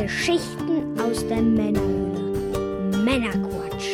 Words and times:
Geschichten 0.00 1.00
aus 1.00 1.26
der 1.26 1.42
Männerhöhle. 1.42 2.98
Männerquatsch. 3.02 3.88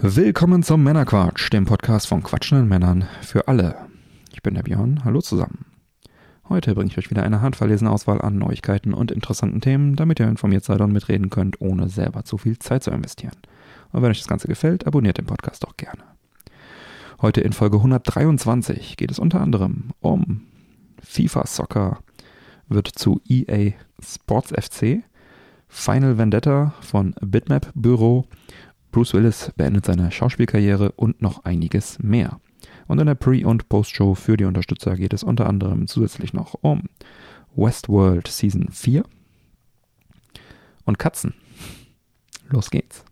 Willkommen 0.00 0.62
zum 0.62 0.84
Männerquatsch, 0.84 1.52
dem 1.52 1.64
Podcast 1.64 2.06
von 2.06 2.22
quatschenden 2.22 2.68
Männern 2.68 3.08
für 3.20 3.48
alle. 3.48 3.88
Ich 4.32 4.44
bin 4.44 4.54
der 4.54 4.62
Björn, 4.62 5.04
hallo 5.04 5.22
zusammen. 5.22 5.66
Heute 6.48 6.76
bringe 6.76 6.88
ich 6.92 6.98
euch 6.98 7.10
wieder 7.10 7.24
eine 7.24 7.40
handverlesene 7.40 7.90
Auswahl 7.90 8.22
an 8.22 8.38
Neuigkeiten 8.38 8.94
und 8.94 9.10
interessanten 9.10 9.60
Themen, 9.60 9.96
damit 9.96 10.20
ihr 10.20 10.28
informiert 10.28 10.62
seid 10.62 10.80
und 10.82 10.92
mitreden 10.92 11.30
könnt, 11.30 11.60
ohne 11.60 11.88
selber 11.88 12.22
zu 12.22 12.38
viel 12.38 12.60
Zeit 12.60 12.84
zu 12.84 12.92
investieren. 12.92 13.36
Und 13.90 14.02
wenn 14.02 14.12
euch 14.12 14.20
das 14.20 14.28
Ganze 14.28 14.46
gefällt, 14.46 14.86
abonniert 14.86 15.18
den 15.18 15.26
Podcast 15.26 15.64
doch 15.64 15.76
gerne. 15.76 16.04
Heute 17.20 17.40
in 17.40 17.52
Folge 17.52 17.78
123 17.78 18.96
geht 18.96 19.10
es 19.10 19.18
unter 19.18 19.40
anderem 19.40 19.90
um 19.98 20.42
FIFA 21.02 21.46
Soccer 21.46 22.03
wird 22.68 22.88
zu 22.88 23.20
EA 23.28 23.72
Sports 24.00 24.50
FC, 24.50 25.02
Final 25.68 26.18
Vendetta 26.18 26.74
von 26.80 27.14
Bitmap 27.20 27.70
Büro, 27.74 28.26
Bruce 28.92 29.14
Willis 29.14 29.52
beendet 29.56 29.86
seine 29.86 30.12
Schauspielkarriere 30.12 30.92
und 30.92 31.20
noch 31.20 31.44
einiges 31.44 31.98
mehr. 31.98 32.40
Und 32.86 33.00
in 33.00 33.06
der 33.06 33.16
Pre- 33.16 33.46
und 33.46 33.68
Post-Show 33.68 34.14
für 34.14 34.36
die 34.36 34.44
Unterstützer 34.44 34.96
geht 34.96 35.12
es 35.12 35.24
unter 35.24 35.48
anderem 35.48 35.88
zusätzlich 35.88 36.32
noch 36.32 36.54
um 36.60 36.84
Westworld 37.56 38.28
Season 38.28 38.68
4 38.70 39.04
und 40.84 40.98
Katzen. 40.98 41.34
Los 42.48 42.70
geht's. 42.70 43.04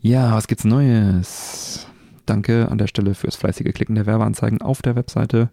Ja, 0.00 0.34
was 0.34 0.48
gibt's 0.48 0.64
Neues? 0.64 1.86
Danke 2.26 2.68
an 2.68 2.78
der 2.78 2.88
Stelle 2.88 3.14
fürs 3.14 3.36
fleißige 3.36 3.72
Klicken 3.72 3.94
der 3.94 4.06
Werbeanzeigen 4.06 4.60
auf 4.60 4.82
der 4.82 4.96
Webseite. 4.96 5.50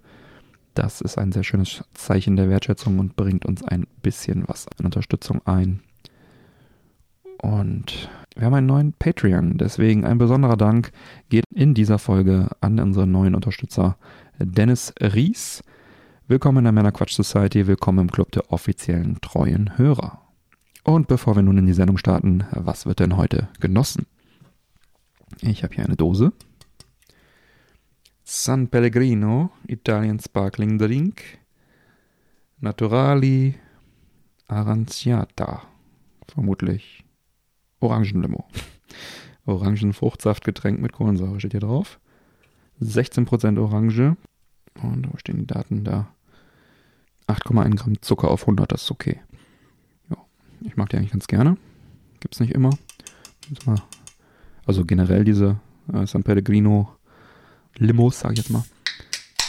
Das 0.74 1.02
ist 1.02 1.18
ein 1.18 1.32
sehr 1.32 1.44
schönes 1.44 1.84
Zeichen 1.94 2.36
der 2.36 2.50
Wertschätzung 2.50 3.00
und 3.00 3.16
bringt 3.16 3.46
uns 3.46 3.64
ein 3.64 3.88
bisschen 4.02 4.48
was 4.48 4.68
an 4.68 4.86
Unterstützung 4.86 5.42
ein. 5.46 5.82
Und 7.42 8.10
wir 8.36 8.46
haben 8.46 8.54
einen 8.54 8.68
neuen 8.68 8.94
Patreon, 8.94 9.58
deswegen 9.58 10.06
ein 10.06 10.18
besonderer 10.18 10.58
Dank 10.58 10.92
geht 11.30 11.46
in 11.54 11.74
dieser 11.74 11.98
Folge 11.98 12.50
an 12.62 12.80
unseren 12.80 13.12
neuen 13.12 13.36
Unterstützer 13.36 13.98
Dennis 14.40 14.94
Ries. 15.02 15.64
Willkommen 16.28 16.60
in 16.60 16.64
der 16.66 16.74
Männerquatsch 16.74 17.14
Society, 17.14 17.66
willkommen 17.66 18.00
im 18.00 18.12
Club 18.12 18.32
der 18.32 18.52
offiziellen 18.52 19.20
treuen 19.22 19.78
Hörer. 19.78 20.22
Und 20.84 21.08
bevor 21.08 21.36
wir 21.36 21.44
nun 21.44 21.58
in 21.58 21.66
die 21.66 21.74
Sendung 21.74 21.98
starten, 21.98 22.44
was 22.52 22.86
wird 22.86 23.00
denn 23.00 23.18
heute 23.18 23.48
genossen? 23.60 24.06
Ich 25.42 25.64
habe 25.64 25.76
hier 25.76 25.86
eine 25.86 25.96
Dose. 25.96 26.34
San 28.32 28.68
Pellegrino 28.68 29.50
Italian 29.68 30.20
Sparkling 30.20 30.78
Drink. 30.78 31.40
Naturali 32.60 33.56
Aranciata. 34.48 35.64
Vermutlich 36.28 37.04
Orangenlimo. 37.80 38.48
Orangenfruchtsaftgetränk 39.48 40.80
mit 40.80 40.94
Kohlensäure 40.94 41.40
steht 41.40 41.54
hier 41.54 41.62
drauf. 41.62 42.00
16% 42.80 43.60
Orange. 43.60 44.16
Und 44.84 45.12
wo 45.12 45.18
stehen 45.18 45.40
die 45.40 45.48
Daten 45.48 45.84
da? 45.84 46.14
8,1 47.26 47.78
Gramm 47.78 48.00
Zucker 48.04 48.30
auf 48.30 48.42
100, 48.44 48.72
das 48.72 48.84
ist 48.84 48.92
okay. 48.92 49.22
Ja, 50.12 50.18
ich 50.62 50.78
mag 50.78 50.90
die 50.90 50.98
eigentlich 50.98 51.14
ganz 51.14 51.26
gerne. 51.26 51.58
Gibt's 52.20 52.40
nicht 52.40 52.54
immer. 52.54 52.78
Also 54.68 54.86
generell 54.86 55.24
diese 55.24 55.60
äh, 55.92 56.06
San 56.06 56.22
Pellegrino 56.22 56.99
Limos, 57.80 58.20
sage 58.20 58.34
ich 58.34 58.40
jetzt 58.40 58.50
mal. 58.50 58.66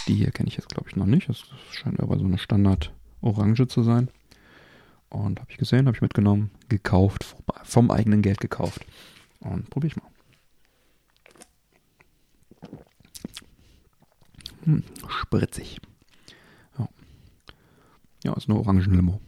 Die 0.07 0.15
hier 0.15 0.31
kenne 0.31 0.49
ich 0.49 0.57
jetzt, 0.57 0.69
glaube 0.69 0.89
ich, 0.89 0.97
noch 0.97 1.07
nicht. 1.07 1.29
Das 1.29 1.43
scheint 1.73 2.01
aber 2.01 2.17
so 2.17 2.25
eine 2.25 2.39
Standard-Orange 2.39 3.67
zu 3.67 3.83
sein. 3.83 4.09
Und 5.09 5.41
habe 5.41 5.51
ich 5.51 5.59
gesehen, 5.59 5.87
habe 5.87 5.97
ich 5.97 6.03
mitgenommen, 6.03 6.53
gekauft, 6.69 7.37
vom, 7.65 7.91
eigenen 7.91 8.23
Geld 8.23 8.41
gekauft. 8.41 8.87
Und 9.41 9.69
probiere 9.69 9.89
ich 9.89 9.97
mal. 9.97 10.09
Hm, 14.65 14.85
spritzig. 15.09 15.81
Ja. 16.79 16.89
ja, 18.25 18.33
ist 18.35 18.49
eine 18.49 18.59
Orangenlimo. 18.59 19.21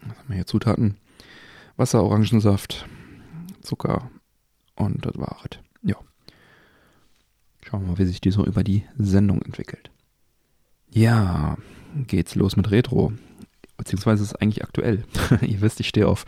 Was 0.00 0.18
haben 0.18 0.28
wir 0.28 0.36
hier 0.36 0.46
Zutaten? 0.46 0.96
Wasser, 1.76 2.02
Orangensaft, 2.02 2.86
Zucker 3.60 4.10
und 4.76 5.04
das 5.04 5.18
war 5.18 5.36
es. 5.44 5.56
Ja. 5.56 5.71
Schauen 7.62 7.82
wir 7.82 7.92
mal, 7.92 7.98
wie 7.98 8.04
sich 8.04 8.20
die 8.20 8.30
so 8.30 8.44
über 8.44 8.64
die 8.64 8.84
Sendung 8.98 9.42
entwickelt. 9.42 9.90
Ja, 10.90 11.56
geht's 12.06 12.34
los 12.34 12.56
mit 12.56 12.70
Retro. 12.70 13.12
Beziehungsweise 13.76 14.22
ist 14.22 14.30
es 14.30 14.36
eigentlich 14.36 14.62
aktuell. 14.62 15.04
Ihr 15.40 15.60
wisst, 15.60 15.80
ich 15.80 15.88
stehe 15.88 16.08
auf 16.08 16.24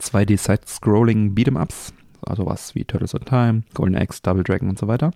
2D 0.00 0.36
Side-Scrolling 0.38 1.34
Beat'em-Ups. 1.34 1.94
Also 2.24 2.46
was 2.46 2.74
wie 2.74 2.84
Turtles 2.84 3.14
in 3.14 3.24
Time, 3.24 3.62
Golden 3.74 3.96
Axe, 3.96 4.20
Double 4.22 4.44
Dragon 4.44 4.68
und 4.68 4.78
so 4.78 4.86
weiter. 4.86 5.12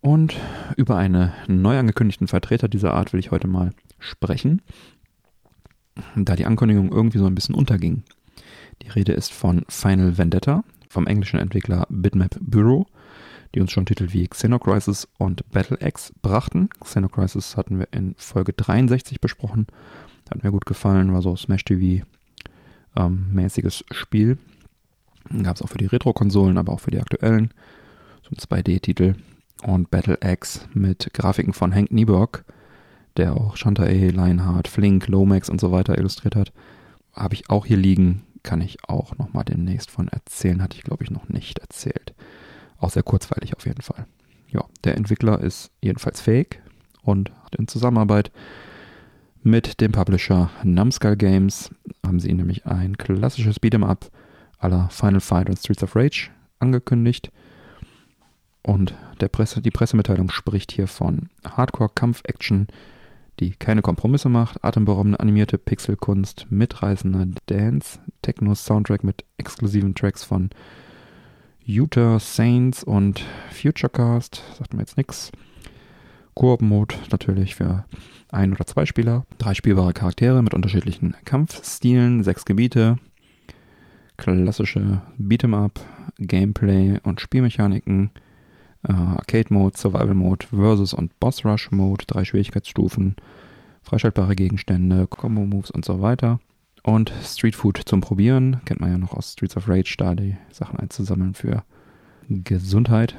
Und 0.00 0.36
über 0.76 0.96
einen 0.96 1.32
neu 1.48 1.78
angekündigten 1.78 2.28
Vertreter 2.28 2.68
dieser 2.68 2.94
Art 2.94 3.12
will 3.12 3.20
ich 3.20 3.30
heute 3.30 3.48
mal 3.48 3.72
sprechen, 3.98 4.62
da 6.14 6.36
die 6.36 6.46
Ankündigung 6.46 6.92
irgendwie 6.92 7.18
so 7.18 7.26
ein 7.26 7.34
bisschen 7.34 7.54
unterging. 7.54 8.04
Die 8.82 8.88
Rede 8.88 9.12
ist 9.12 9.32
von 9.32 9.64
Final 9.68 10.16
Vendetta 10.16 10.62
vom 10.88 11.06
englischen 11.06 11.38
Entwickler 11.38 11.86
Bitmap 11.90 12.38
Bureau, 12.40 12.86
die 13.54 13.60
uns 13.60 13.72
schon 13.72 13.86
Titel 13.86 14.12
wie 14.12 14.26
Xenocrisis 14.26 15.08
und 15.18 15.48
Battle 15.50 15.78
X 15.80 16.12
brachten. 16.22 16.68
Xenocrisis 16.80 17.56
hatten 17.56 17.78
wir 17.78 17.88
in 17.92 18.14
Folge 18.16 18.52
63 18.52 19.20
besprochen. 19.20 19.66
Hat 20.30 20.42
mir 20.42 20.50
gut 20.50 20.66
gefallen, 20.66 21.12
war 21.12 21.22
so 21.22 21.34
Smash-TV 21.36 22.04
ähm, 22.96 23.26
mäßiges 23.32 23.84
Spiel. 23.90 24.38
Gab 25.42 25.56
es 25.56 25.62
auch 25.62 25.68
für 25.68 25.78
die 25.78 25.86
Retro-Konsolen, 25.86 26.58
aber 26.58 26.72
auch 26.72 26.80
für 26.80 26.90
die 26.90 27.00
aktuellen. 27.00 27.52
So 28.22 28.30
ein 28.30 28.62
2D-Titel. 28.62 29.14
Und 29.62 29.90
Battle 29.90 30.18
X 30.22 30.68
mit 30.72 31.12
Grafiken 31.12 31.52
von 31.52 31.74
Hank 31.74 31.90
Nieburg, 31.90 32.44
der 33.16 33.34
auch 33.36 33.56
Shantae, 33.56 34.10
Lionheart, 34.10 34.68
Flink, 34.68 35.08
Lomax 35.08 35.50
und 35.50 35.60
so 35.60 35.72
weiter 35.72 35.98
illustriert 35.98 36.36
hat. 36.36 36.52
Habe 37.12 37.34
ich 37.34 37.50
auch 37.50 37.66
hier 37.66 37.76
liegen 37.76 38.22
kann 38.42 38.60
ich 38.60 38.78
auch 38.88 39.16
nochmal 39.18 39.44
demnächst 39.44 39.90
von 39.90 40.08
erzählen. 40.08 40.62
Hatte 40.62 40.76
ich, 40.76 40.82
glaube 40.82 41.04
ich, 41.04 41.10
noch 41.10 41.28
nicht 41.28 41.58
erzählt. 41.58 42.14
Auch 42.78 42.90
sehr 42.90 43.02
kurzweilig 43.02 43.56
auf 43.56 43.66
jeden 43.66 43.82
Fall. 43.82 44.06
Ja, 44.48 44.64
der 44.84 44.96
Entwickler 44.96 45.40
ist 45.40 45.70
jedenfalls 45.82 46.20
fähig 46.20 46.60
und 47.02 47.30
hat 47.44 47.56
in 47.56 47.68
Zusammenarbeit 47.68 48.30
mit 49.42 49.80
dem 49.80 49.92
Publisher 49.92 50.50
Numskull 50.62 51.16
Games 51.16 51.70
haben 52.04 52.20
sie 52.20 52.32
nämlich 52.32 52.66
ein 52.66 52.96
klassisches 52.96 53.60
Beat'em 53.60 53.84
Up 53.84 54.10
aller 54.58 54.88
Final 54.90 55.20
Fight 55.20 55.48
und 55.48 55.58
Streets 55.58 55.82
of 55.82 55.94
Rage 55.94 56.30
angekündigt. 56.58 57.30
Und 58.62 58.94
Presse, 59.32 59.62
die 59.62 59.70
Pressemitteilung 59.70 60.30
spricht 60.30 60.72
hier 60.72 60.86
von 60.88 61.30
Hardcore-Kampf-Action 61.44 62.68
die 63.40 63.50
keine 63.50 63.82
Kompromisse 63.82 64.28
macht, 64.28 64.64
atemberaubende 64.64 65.20
animierte 65.20 65.58
Pixelkunst, 65.58 66.46
mitreißender 66.50 67.26
Dance, 67.46 68.00
Techno-Soundtrack 68.22 69.04
mit 69.04 69.24
exklusiven 69.36 69.94
Tracks 69.94 70.24
von 70.24 70.50
Utah 71.68 72.18
Saints 72.18 72.82
und 72.82 73.22
Futurecast, 73.50 74.42
sagt 74.56 74.72
mir 74.72 74.80
jetzt 74.80 74.96
nichts. 74.96 75.30
Koop-Mode 76.32 76.94
natürlich 77.10 77.56
für 77.56 77.84
ein 78.30 78.54
oder 78.54 78.64
zwei 78.64 78.86
Spieler, 78.86 79.26
drei 79.36 79.52
spielbare 79.52 79.92
Charaktere 79.92 80.42
mit 80.42 80.54
unterschiedlichen 80.54 81.14
Kampfstilen, 81.26 82.24
sechs 82.24 82.46
Gebiete, 82.46 82.96
klassische 84.16 85.02
Beat'em-up, 85.18 85.78
Gameplay 86.18 87.00
und 87.02 87.20
Spielmechaniken, 87.20 88.12
äh, 88.88 88.92
Arcade 88.94 89.52
Mode, 89.52 89.76
Survival 89.76 90.14
Mode, 90.14 90.46
Versus 90.46 90.94
und 90.94 91.20
Boss 91.20 91.44
Rush 91.44 91.70
Mode, 91.70 92.06
drei 92.06 92.24
Schwierigkeitsstufen, 92.24 93.14
freischaltbare 93.82 94.36
Gegenstände, 94.36 95.06
Combo 95.06 95.42
Moves 95.42 95.70
und 95.70 95.84
so 95.84 96.00
weiter. 96.00 96.40
Und 96.82 97.12
Street 97.22 97.56
Food 97.56 97.80
zum 97.84 98.00
Probieren, 98.00 98.60
kennt 98.64 98.80
man 98.80 98.90
ja 98.90 98.98
noch 98.98 99.12
aus 99.12 99.32
Streets 99.32 99.56
of 99.56 99.68
Rage, 99.68 99.94
da 99.98 100.14
die 100.14 100.36
Sachen 100.50 100.78
einzusammeln 100.78 101.34
für 101.34 101.64
Gesundheit. 102.28 103.16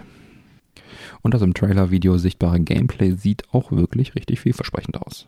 Und 1.21 1.33
das 1.33 1.41
im 1.41 1.53
Trailer-Video 1.53 2.17
sichtbare 2.17 2.59
Gameplay 2.59 3.11
sieht 3.11 3.53
auch 3.53 3.71
wirklich 3.71 4.15
richtig 4.15 4.39
vielversprechend 4.39 5.01
aus. 5.01 5.27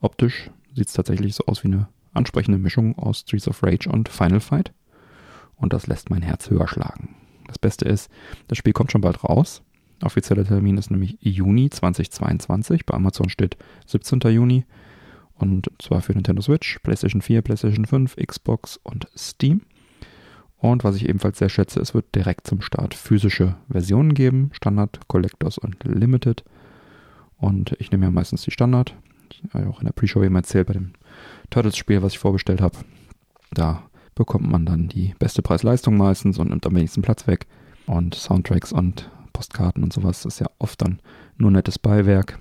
Optisch 0.00 0.50
sieht 0.74 0.88
es 0.88 0.94
tatsächlich 0.94 1.34
so 1.34 1.44
aus 1.46 1.62
wie 1.62 1.68
eine 1.68 1.88
ansprechende 2.12 2.58
Mischung 2.58 2.98
aus 2.98 3.20
Streets 3.20 3.48
of 3.48 3.62
Rage 3.62 3.88
und 3.88 4.08
Final 4.08 4.40
Fight. 4.40 4.72
Und 5.56 5.72
das 5.72 5.86
lässt 5.86 6.10
mein 6.10 6.22
Herz 6.22 6.50
höher 6.50 6.68
schlagen. 6.68 7.14
Das 7.46 7.58
Beste 7.58 7.86
ist, 7.86 8.10
das 8.48 8.58
Spiel 8.58 8.72
kommt 8.72 8.92
schon 8.92 9.00
bald 9.00 9.24
raus. 9.24 9.62
Offizieller 10.02 10.44
Termin 10.44 10.76
ist 10.76 10.90
nämlich 10.90 11.16
Juni 11.20 11.70
2022. 11.70 12.84
Bei 12.84 12.94
Amazon 12.94 13.28
steht 13.28 13.56
17. 13.86 14.20
Juni. 14.30 14.64
Und 15.38 15.68
zwar 15.80 16.00
für 16.00 16.12
Nintendo 16.12 16.40
Switch, 16.42 16.78
PlayStation 16.80 17.20
4, 17.20 17.42
PlayStation 17.42 17.84
5, 17.84 18.16
Xbox 18.16 18.78
und 18.82 19.06
Steam. 19.16 19.62
Und 20.58 20.84
was 20.84 20.96
ich 20.96 21.08
ebenfalls 21.08 21.38
sehr 21.38 21.50
schätze, 21.50 21.80
es 21.80 21.94
wird 21.94 22.14
direkt 22.14 22.46
zum 22.46 22.62
Start 22.62 22.94
physische 22.94 23.56
Versionen 23.70 24.14
geben. 24.14 24.50
Standard, 24.52 25.00
Collectors 25.08 25.58
und 25.58 25.76
Limited. 25.84 26.44
Und 27.38 27.76
ich 27.78 27.90
nehme 27.90 28.06
ja 28.06 28.10
meistens 28.10 28.42
die 28.42 28.50
Standard. 28.50 28.94
Ich 29.30 29.42
habe 29.52 29.68
auch 29.68 29.80
in 29.80 29.86
der 29.86 29.92
Pre-Show 29.92 30.22
eben 30.22 30.36
erzählt, 30.36 30.68
bei 30.68 30.72
dem 30.72 30.92
Turtles-Spiel, 31.50 32.02
was 32.02 32.12
ich 32.12 32.18
vorbestellt 32.18 32.62
habe. 32.62 32.78
Da 33.52 33.82
bekommt 34.14 34.50
man 34.50 34.64
dann 34.64 34.88
die 34.88 35.14
beste 35.18 35.42
Preis-Leistung 35.42 35.96
meistens 35.96 36.38
und 36.38 36.48
nimmt 36.48 36.66
am 36.66 36.74
wenigsten 36.74 37.02
Platz 37.02 37.26
weg. 37.26 37.46
Und 37.86 38.14
Soundtracks 38.14 38.72
und 38.72 39.10
Postkarten 39.32 39.84
und 39.84 39.92
sowas 39.92 40.24
ist 40.24 40.40
ja 40.40 40.46
oft 40.58 40.80
dann 40.80 41.00
nur 41.36 41.50
nettes 41.50 41.78
Beiwerk. 41.78 42.38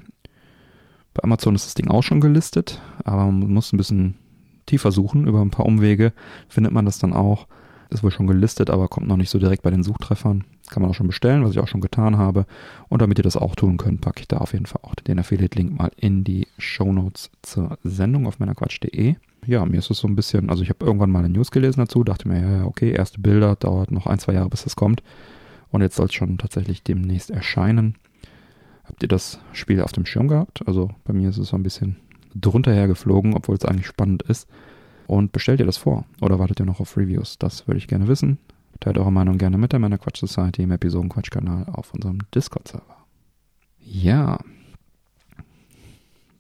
Bei 1.16 1.24
Amazon 1.24 1.56
ist 1.56 1.66
das 1.66 1.74
Ding 1.74 1.88
auch 1.88 2.04
schon 2.04 2.20
gelistet, 2.20 2.82
aber 3.06 3.26
man 3.26 3.52
muss 3.52 3.72
ein 3.74 3.78
bisschen 3.78 4.16
tiefer 4.66 4.92
suchen. 4.92 5.28
Über 5.28 5.42
ein 5.42 5.50
paar 5.50 5.66
Umwege 5.66 6.12
findet 6.50 6.74
man 6.74 6.86
das 6.86 7.00
dann 7.00 7.14
auch. 7.14 7.48
Ist 7.90 8.04
wohl 8.04 8.12
schon 8.12 8.28
gelistet, 8.28 8.70
aber 8.70 8.90
kommt 8.90 9.08
noch 9.08 9.16
nicht 9.16 9.30
so 9.30 9.40
direkt 9.40 9.64
bei 9.64 9.70
den 9.70 9.84
Suchtreffern. 9.84 10.44
Kann 10.70 10.82
man 10.82 10.92
auch 10.92 10.96
schon 10.96 11.08
bestellen, 11.08 11.44
was 11.44 11.52
ich 11.52 11.60
auch 11.60 11.70
schon 11.70 11.80
getan 11.80 12.18
habe. 12.18 12.46
Und 12.90 13.02
damit 13.02 13.18
ihr 13.18 13.24
das 13.24 13.38
auch 13.38 13.56
tun 13.56 13.78
könnt, 13.78 14.02
packe 14.02 14.22
ich 14.22 14.28
da 14.28 14.38
auf 14.38 14.52
jeden 14.52 14.66
Fall 14.66 14.82
auch 14.84 14.96
den 14.96 15.20
Affiliate-Link 15.20 15.78
mal 15.78 15.92
in 15.96 16.26
die 16.26 16.48
Show 16.58 16.92
Notes 16.92 17.30
zur 17.44 17.78
Sendung 17.84 18.28
auf 18.28 18.40
meinerquatsch.de. 18.40 19.16
Ja, 19.46 19.66
mir 19.66 19.78
ist 19.78 19.92
es 19.92 20.00
so 20.00 20.08
ein 20.10 20.16
bisschen, 20.16 20.50
also 20.50 20.64
ich 20.64 20.70
habe 20.70 20.84
irgendwann 20.86 21.12
mal 21.12 21.20
eine 21.20 21.30
News 21.30 21.52
gelesen 21.52 21.80
dazu, 21.80 22.04
dachte 22.04 22.28
mir, 22.28 22.42
ja, 22.42 22.66
okay, 22.66 22.92
erste 22.92 23.22
Bilder, 23.22 23.56
dauert 23.56 23.92
noch 23.92 24.08
ein, 24.08 24.20
zwei 24.20 24.34
Jahre, 24.34 24.50
bis 24.50 24.64
das 24.64 24.76
kommt. 24.76 25.02
Und 25.70 25.82
jetzt 25.82 25.96
soll 25.96 26.08
es 26.08 26.14
schon 26.14 26.38
tatsächlich 26.40 26.84
demnächst 26.84 27.30
erscheinen. 27.30 27.96
Habt 28.86 29.04
ihr 29.04 29.10
das 29.10 29.40
Spiel 29.54 29.82
auf 29.82 29.92
dem 29.92 30.06
Schirm 30.06 30.28
gehabt? 30.28 30.68
Also 30.68 30.92
bei 31.04 31.14
mir 31.14 31.30
ist 31.30 31.38
es 31.38 31.50
so 31.50 31.58
ein 31.58 31.64
bisschen 31.64 31.98
drunter 32.36 32.74
hergeflogen, 32.74 33.34
obwohl 33.34 33.56
es 33.56 33.66
eigentlich 33.66 33.88
spannend 33.88 34.24
ist. 34.24 34.48
Und 35.08 35.32
bestellt 35.32 35.60
ihr 35.60 35.66
das 35.66 35.78
vor? 35.78 36.06
Oder 36.22 36.40
wartet 36.40 36.60
ihr 36.60 36.66
noch 36.66 36.80
auf 36.80 36.98
Reviews? 36.98 37.38
Das 37.38 37.68
würde 37.68 37.78
ich 37.78 37.88
gerne 37.88 38.08
wissen. 38.08 38.40
Teilt 38.80 38.98
eure 38.98 39.12
Meinung 39.12 39.38
gerne 39.38 39.58
mit 39.58 39.72
der 39.72 39.80
Meiner 39.80 39.98
Quatsch 39.98 40.20
Society 40.20 40.64
im 40.64 40.72
Episodenquatsch-Kanal 40.72 41.68
auf 41.72 41.94
unserem 41.94 42.20
Discord-Server. 42.34 42.98
Ja. 43.80 44.40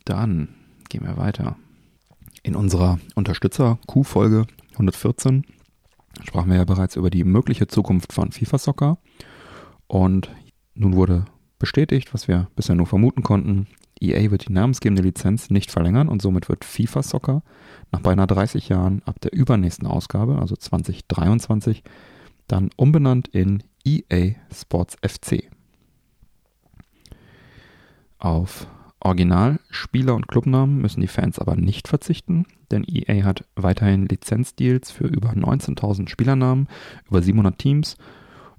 Dann 0.04 0.50
gehen 0.90 1.06
wir 1.06 1.18
weiter. 1.18 1.56
In 2.44 2.56
unserer 2.56 3.00
Unterstützer-Q-Folge 3.16 4.46
114 4.74 5.46
sprachen 6.24 6.50
wir 6.50 6.58
ja 6.58 6.66
bereits 6.66 6.96
über 6.96 7.10
die 7.10 7.24
mögliche 7.24 7.68
Zukunft 7.68 8.14
von 8.14 8.32
FIFA 8.32 8.58
Soccer. 8.58 8.98
Und 9.88 10.30
nun 10.74 10.96
wurde 10.96 11.26
bestätigt, 11.60 12.14
was 12.14 12.28
wir 12.28 12.48
bisher 12.56 12.76
nur 12.76 12.88
vermuten 12.88 13.24
konnten. 13.24 13.68
EA 14.00 14.30
wird 14.32 14.48
die 14.48 14.54
namensgebende 14.54 15.02
Lizenz 15.02 15.50
nicht 15.50 15.72
verlängern 15.72 16.10
und 16.10 16.22
somit 16.22 16.50
wird 16.50 16.66
FIFA 16.66 17.04
Soccer 17.04 17.44
nach 17.92 18.02
beinahe 18.02 18.28
30 18.28 18.70
Jahren 18.70 19.02
ab 19.06 19.20
der 19.22 19.34
übernächsten 19.34 19.88
Ausgabe, 19.88 20.40
also 20.40 20.56
2023, 20.56 21.84
dann 22.48 22.70
umbenannt 22.76 23.28
in 23.30 23.64
EA 23.86 24.36
Sports 24.54 24.98
FC. 25.02 25.50
Auf 28.20 28.68
Original, 29.00 29.60
Spieler 29.70 30.16
und 30.16 30.28
Clubnamen 30.28 30.82
müssen 30.82 31.02
die 31.02 31.08
Fans 31.08 31.38
aber 31.38 31.56
nicht 31.56 31.88
verzichten, 31.88 32.46
denn 32.72 32.84
EA 32.88 33.24
hat 33.24 33.46
weiterhin 33.56 34.08
Lizenzdeals 34.08 34.90
für 34.90 35.06
über 35.06 35.30
19.000 35.30 36.10
Spielernamen, 36.10 36.68
über 37.08 37.22
700 37.22 37.58
Teams, 37.58 37.98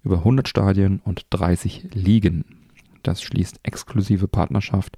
über 0.05 0.19
100 0.19 0.47
Stadien 0.49 1.01
und 1.05 1.27
30 1.31 1.95
Ligen. 1.95 2.66
Das 3.07 3.23
schließt 3.23 3.61
exklusive 3.63 4.27
Partnerschaft 4.27 4.97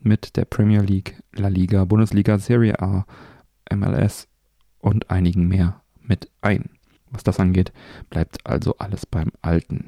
mit 0.00 0.36
der 0.36 0.46
Premier 0.46 0.80
League, 0.80 1.22
La 1.34 1.48
Liga, 1.48 1.84
Bundesliga, 1.84 2.38
Serie 2.38 2.80
A, 2.80 3.04
MLS 3.70 4.26
und 4.78 5.10
einigen 5.10 5.46
mehr 5.46 5.82
mit 6.00 6.30
ein. 6.40 6.70
Was 7.10 7.24
das 7.24 7.38
angeht, 7.38 7.74
bleibt 8.08 8.46
also 8.46 8.78
alles 8.78 9.04
beim 9.04 9.32
Alten. 9.42 9.84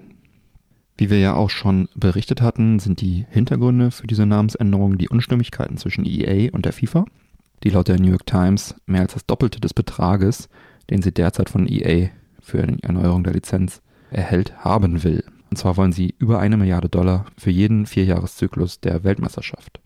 Wie 0.99 1.09
wir 1.09 1.21
ja 1.21 1.37
auch 1.37 1.49
schon 1.49 1.89
berichtet 1.95 2.43
hatten, 2.43 2.81
sind 2.81 3.01
die 3.01 3.25
Hintergründe 3.31 3.93
für 3.93 4.07
diese 4.07 4.27
Namensänderung 4.27 4.99
die 4.99 5.09
Unstimmigkeiten 5.09 5.79
zwischen 5.79 6.05
EA 6.05 6.51
und 6.53 6.67
der 6.67 6.75
FIFA, 6.75 7.07
die 7.63 7.71
laut 7.71 7.89
der 7.89 7.99
New 7.99 8.11
York 8.11 8.27
Times 8.27 8.75
mehr 8.85 9.01
als 9.01 9.15
das 9.15 9.25
Doppelte 9.25 9.59
des 9.59 9.73
Betrages, 9.73 10.51
den 10.91 11.01
sie 11.01 11.13
derzeit 11.13 11.49
von 11.49 11.67
EA 11.67 12.11
für 12.41 12.67
die 12.67 12.83
Erneuerung 12.83 13.25
der 13.25 13.33
Lizenz 13.33 13.81
erhält, 14.11 14.55
haben 14.59 15.03
will. 15.03 15.25
Und 15.51 15.57
zwar 15.57 15.77
wollen 15.77 15.93
sie 15.93 16.15
über 16.19 16.39
eine 16.41 16.57
Milliarde 16.57 16.89
Dollar 16.89 17.27
für 17.37 17.51
jeden 17.51 17.87
Vierjahreszyklus 17.87 18.81
der 18.81 19.05
Weltmeisterschaft. 19.05 19.81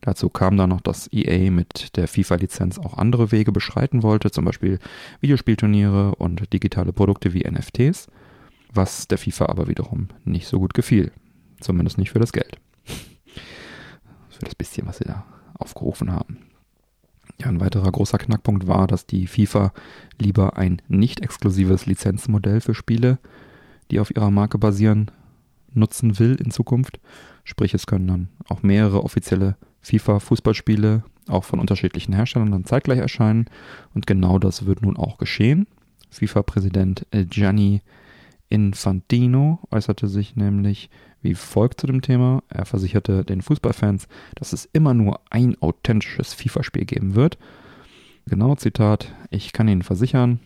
Dazu 0.00 0.28
kam 0.28 0.56
dann 0.56 0.68
noch, 0.68 0.82
dass 0.82 1.10
EA 1.12 1.50
mit 1.50 1.96
der 1.96 2.08
FIFA-Lizenz 2.08 2.78
auch 2.78 2.98
andere 2.98 3.32
Wege 3.32 3.52
beschreiten 3.52 4.02
wollte, 4.02 4.30
zum 4.30 4.44
Beispiel 4.44 4.78
Videospielturniere 5.20 6.14
und 6.16 6.52
digitale 6.52 6.92
Produkte 6.92 7.32
wie 7.32 7.48
NFTs, 7.48 8.08
was 8.72 9.08
der 9.08 9.16
FIFA 9.16 9.46
aber 9.46 9.66
wiederum 9.66 10.08
nicht 10.24 10.46
so 10.46 10.58
gut 10.58 10.74
gefiel. 10.74 11.10
Zumindest 11.60 11.96
nicht 11.96 12.10
für 12.10 12.18
das 12.18 12.32
Geld. 12.32 12.58
für 14.28 14.44
das 14.44 14.54
bisschen, 14.54 14.86
was 14.86 14.98
sie 14.98 15.04
da 15.04 15.24
aufgerufen 15.54 16.12
haben. 16.12 16.38
Ja, 17.40 17.46
ein 17.46 17.60
weiterer 17.60 17.90
großer 17.90 18.18
Knackpunkt 18.18 18.66
war, 18.66 18.86
dass 18.86 19.06
die 19.06 19.26
FIFA 19.26 19.72
lieber 20.18 20.56
ein 20.56 20.82
nicht 20.88 21.20
exklusives 21.20 21.86
Lizenzmodell 21.86 22.60
für 22.60 22.74
Spiele, 22.74 23.18
die 23.90 24.00
auf 24.00 24.14
ihrer 24.14 24.30
Marke 24.30 24.58
basieren, 24.58 25.10
nutzen 25.72 26.18
will 26.18 26.36
in 26.36 26.50
Zukunft. 26.50 27.00
Sprich, 27.44 27.74
es 27.74 27.86
können 27.86 28.06
dann 28.06 28.28
auch 28.48 28.62
mehrere 28.62 29.02
offizielle 29.02 29.56
FIFA-Fußballspiele 29.82 31.02
auch 31.28 31.44
von 31.44 31.58
unterschiedlichen 31.58 32.14
Herstellern 32.14 32.50
dann 32.50 32.64
zeitgleich 32.64 32.98
erscheinen. 32.98 33.46
Und 33.94 34.06
genau 34.06 34.38
das 34.38 34.66
wird 34.66 34.82
nun 34.82 34.96
auch 34.96 35.18
geschehen. 35.18 35.66
FIFA-Präsident 36.10 37.06
Gianni 37.12 37.82
Infantino 38.48 39.58
äußerte 39.70 40.06
sich 40.06 40.36
nämlich 40.36 40.90
wie 41.22 41.34
folgt 41.34 41.80
zu 41.80 41.86
dem 41.86 42.02
Thema. 42.02 42.42
Er 42.50 42.66
versicherte 42.66 43.24
den 43.24 43.40
Fußballfans, 43.40 44.06
dass 44.34 44.52
es 44.52 44.68
immer 44.72 44.92
nur 44.94 45.20
ein 45.30 45.56
authentisches 45.60 46.34
FIFA-Spiel 46.34 46.84
geben 46.84 47.14
wird. 47.14 47.38
Genau 48.26 48.54
Zitat, 48.54 49.12
ich 49.30 49.52
kann 49.52 49.68
Ihnen 49.68 49.82
versichern, 49.82 50.40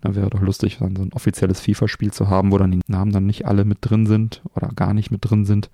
Da 0.00 0.14
wäre 0.14 0.28
doch 0.28 0.42
lustig, 0.42 0.78
dann 0.78 0.96
so 0.96 1.02
ein 1.02 1.14
offizielles 1.14 1.60
FIFA-Spiel 1.60 2.12
zu 2.12 2.28
haben, 2.28 2.52
wo 2.52 2.58
dann 2.58 2.72
die 2.72 2.80
Namen 2.86 3.12
dann 3.12 3.24
nicht 3.24 3.46
alle 3.46 3.64
mit 3.64 3.78
drin 3.80 4.06
sind 4.06 4.42
oder 4.54 4.68
gar 4.68 4.92
nicht 4.92 5.10
mit 5.10 5.28
drin 5.28 5.46
sind, 5.46 5.70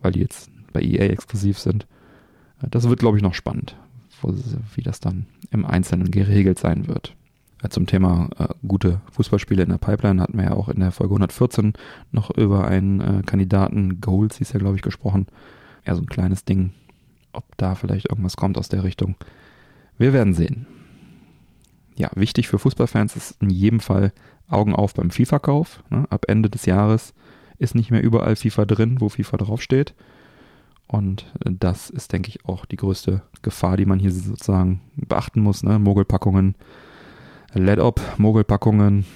weil 0.00 0.12
die 0.12 0.20
jetzt 0.20 0.50
bei 0.72 0.80
EA 0.80 1.10
exklusiv 1.10 1.58
sind. 1.58 1.86
Das 2.62 2.88
wird, 2.88 3.00
glaube 3.00 3.18
ich, 3.18 3.22
noch 3.22 3.34
spannend, 3.34 3.76
wie 4.22 4.82
das 4.82 5.00
dann 5.00 5.26
im 5.50 5.64
Einzelnen 5.64 6.10
geregelt 6.10 6.58
sein 6.58 6.86
wird. 6.88 7.14
Zum 7.68 7.86
Thema 7.86 8.30
äh, 8.38 8.48
gute 8.66 9.02
Fußballspiele 9.12 9.62
in 9.62 9.68
der 9.68 9.76
Pipeline 9.76 10.22
hatten 10.22 10.38
wir 10.38 10.44
ja 10.44 10.52
auch 10.52 10.70
in 10.70 10.80
der 10.80 10.92
Folge 10.92 11.12
114 11.12 11.74
noch 12.10 12.30
über 12.30 12.66
einen 12.66 13.00
äh, 13.00 13.22
Kandidaten, 13.24 14.00
Goals 14.00 14.38
hieß 14.38 14.54
ja, 14.54 14.58
glaube 14.58 14.76
ich, 14.76 14.82
gesprochen. 14.82 15.26
Ja, 15.86 15.94
so 15.94 16.00
ein 16.00 16.06
kleines 16.06 16.44
Ding. 16.44 16.72
Ob 17.32 17.44
da 17.58 17.74
vielleicht 17.74 18.08
irgendwas 18.08 18.36
kommt 18.36 18.56
aus 18.56 18.70
der 18.70 18.82
Richtung. 18.82 19.16
Wir 19.98 20.14
werden 20.14 20.32
sehen. 20.32 20.66
Ja, 21.96 22.10
wichtig 22.14 22.48
für 22.48 22.58
Fußballfans 22.58 23.14
ist 23.16 23.42
in 23.42 23.50
jedem 23.50 23.80
Fall 23.80 24.12
Augen 24.48 24.74
auf 24.74 24.94
beim 24.94 25.10
FIFA-Kauf. 25.10 25.82
Ne? 25.90 26.06
Ab 26.08 26.24
Ende 26.28 26.48
des 26.48 26.64
Jahres 26.64 27.12
ist 27.58 27.74
nicht 27.74 27.90
mehr 27.90 28.02
überall 28.02 28.36
FIFA 28.36 28.64
drin, 28.64 29.00
wo 29.00 29.10
FIFA 29.10 29.36
draufsteht. 29.36 29.94
Und 30.90 31.26
das 31.44 31.88
ist, 31.88 32.12
denke 32.12 32.30
ich, 32.30 32.44
auch 32.44 32.64
die 32.64 32.74
größte 32.74 33.22
Gefahr, 33.42 33.76
die 33.76 33.86
man 33.86 34.00
hier 34.00 34.10
sozusagen 34.10 34.80
beachten 34.96 35.40
muss. 35.40 35.62
Ne? 35.62 35.78
Mogelpackungen 35.78 36.56
Let-Op, 37.54 38.00
Mogelpackungen, 38.18 39.06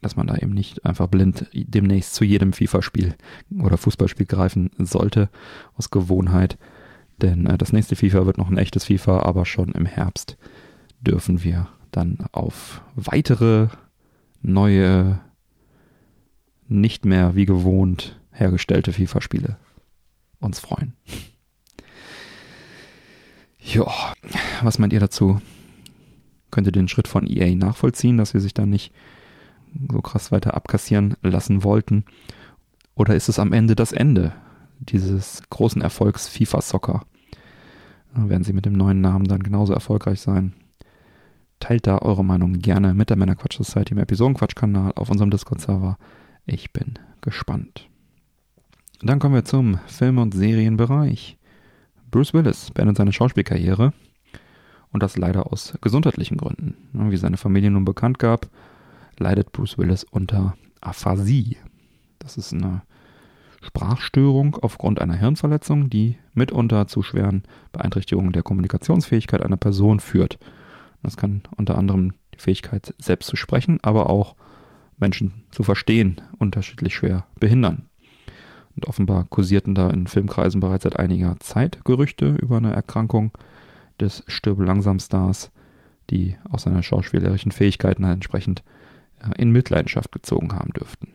dass 0.00 0.16
man 0.16 0.26
da 0.26 0.36
eben 0.36 0.50
nicht 0.50 0.84
einfach 0.84 1.06
blind 1.06 1.46
demnächst 1.52 2.14
zu 2.14 2.24
jedem 2.24 2.52
FIFA-Spiel 2.52 3.14
oder 3.60 3.76
Fußballspiel 3.76 4.26
greifen 4.26 4.70
sollte, 4.78 5.28
aus 5.76 5.90
Gewohnheit. 5.90 6.58
Denn 7.18 7.46
äh, 7.46 7.56
das 7.56 7.72
nächste 7.72 7.94
FIFA 7.94 8.26
wird 8.26 8.38
noch 8.38 8.50
ein 8.50 8.58
echtes 8.58 8.86
FIFA, 8.86 9.20
aber 9.20 9.46
schon 9.46 9.70
im 9.70 9.86
Herbst 9.86 10.38
dürfen 11.00 11.44
wir 11.44 11.68
dann 11.92 12.18
auf 12.32 12.82
weitere 12.96 13.68
neue, 14.40 15.20
nicht 16.66 17.04
mehr 17.04 17.36
wie 17.36 17.46
gewohnt 17.46 18.20
hergestellte 18.32 18.92
FIFA-Spiele 18.92 19.56
uns 20.42 20.60
freuen. 20.60 20.94
Ja, 23.58 24.14
was 24.62 24.78
meint 24.78 24.92
ihr 24.92 25.00
dazu? 25.00 25.40
könnte 26.52 26.70
den 26.70 26.86
Schritt 26.86 27.08
von 27.08 27.26
EA 27.26 27.56
nachvollziehen, 27.56 28.18
dass 28.18 28.30
sie 28.30 28.38
sich 28.38 28.54
da 28.54 28.64
nicht 28.64 28.92
so 29.90 30.00
krass 30.00 30.30
weiter 30.30 30.54
abkassieren 30.54 31.16
lassen 31.22 31.64
wollten? 31.64 32.04
Oder 32.94 33.16
ist 33.16 33.28
es 33.28 33.40
am 33.40 33.52
Ende 33.52 33.74
das 33.74 33.90
Ende 33.90 34.32
dieses 34.78 35.42
großen 35.50 35.82
Erfolgs 35.82 36.28
FIFA 36.28 36.60
Soccer? 36.60 37.04
Werden 38.14 38.44
sie 38.44 38.52
mit 38.52 38.66
dem 38.66 38.74
neuen 38.74 39.00
Namen 39.00 39.26
dann 39.26 39.42
genauso 39.42 39.72
erfolgreich 39.72 40.20
sein? 40.20 40.52
Teilt 41.58 41.86
da 41.86 41.98
eure 41.98 42.24
Meinung 42.24 42.58
gerne 42.58 42.92
mit 42.92 43.08
der 43.08 43.16
Männerquatsch 43.16 43.56
Society 43.56 43.94
im 43.94 43.98
Episodenquatsch-Kanal 43.98 44.92
auf 44.96 45.10
unserem 45.10 45.30
Discord-Server. 45.30 45.96
Ich 46.44 46.72
bin 46.72 46.98
gespannt. 47.22 47.88
Dann 49.04 49.18
kommen 49.18 49.34
wir 49.34 49.44
zum 49.44 49.80
Film- 49.86 50.18
und 50.18 50.32
Serienbereich. 50.32 51.36
Bruce 52.12 52.34
Willis 52.34 52.70
beendet 52.70 52.98
seine 52.98 53.12
Schauspielkarriere 53.12 53.92
und 54.92 55.02
das 55.02 55.16
leider 55.16 55.52
aus 55.52 55.74
gesundheitlichen 55.80 56.36
Gründen. 56.36 56.76
Wie 56.92 57.16
seine 57.16 57.36
Familie 57.36 57.72
nun 57.72 57.84
bekannt 57.84 58.20
gab, 58.20 58.48
leidet 59.18 59.50
Bruce 59.50 59.76
Willis 59.76 60.04
unter 60.04 60.54
Aphasie. 60.80 61.56
Das 62.20 62.36
ist 62.36 62.52
eine 62.52 62.82
Sprachstörung 63.60 64.56
aufgrund 64.62 65.00
einer 65.00 65.16
Hirnverletzung, 65.16 65.90
die 65.90 66.16
mitunter 66.32 66.86
zu 66.86 67.02
schweren 67.02 67.42
Beeinträchtigungen 67.72 68.32
der 68.32 68.44
Kommunikationsfähigkeit 68.44 69.42
einer 69.42 69.56
Person 69.56 69.98
führt. 69.98 70.38
Das 71.02 71.16
kann 71.16 71.42
unter 71.56 71.76
anderem 71.76 72.12
die 72.34 72.38
Fähigkeit, 72.38 72.94
selbst 72.98 73.26
zu 73.26 73.34
sprechen, 73.34 73.80
aber 73.82 74.08
auch 74.08 74.36
Menschen 74.96 75.42
zu 75.50 75.64
verstehen, 75.64 76.20
unterschiedlich 76.38 76.94
schwer 76.94 77.26
behindern. 77.40 77.88
Und 78.74 78.86
offenbar 78.86 79.24
kursierten 79.24 79.74
da 79.74 79.90
in 79.90 80.06
Filmkreisen 80.06 80.60
bereits 80.60 80.84
seit 80.84 80.98
einiger 80.98 81.38
Zeit 81.40 81.84
Gerüchte 81.84 82.36
über 82.40 82.56
eine 82.56 82.72
Erkrankung, 82.72 83.32
des 84.00 84.24
Stirb 84.26 84.60
langsam 84.60 84.98
Stars, 84.98 85.50
die 86.10 86.36
aus 86.50 86.62
seiner 86.62 86.82
schauspielerischen 86.82 87.52
Fähigkeiten 87.52 88.04
halt 88.04 88.14
entsprechend 88.14 88.62
in 89.36 89.52
Mitleidenschaft 89.52 90.12
gezogen 90.12 90.52
haben 90.52 90.72
dürften. 90.72 91.08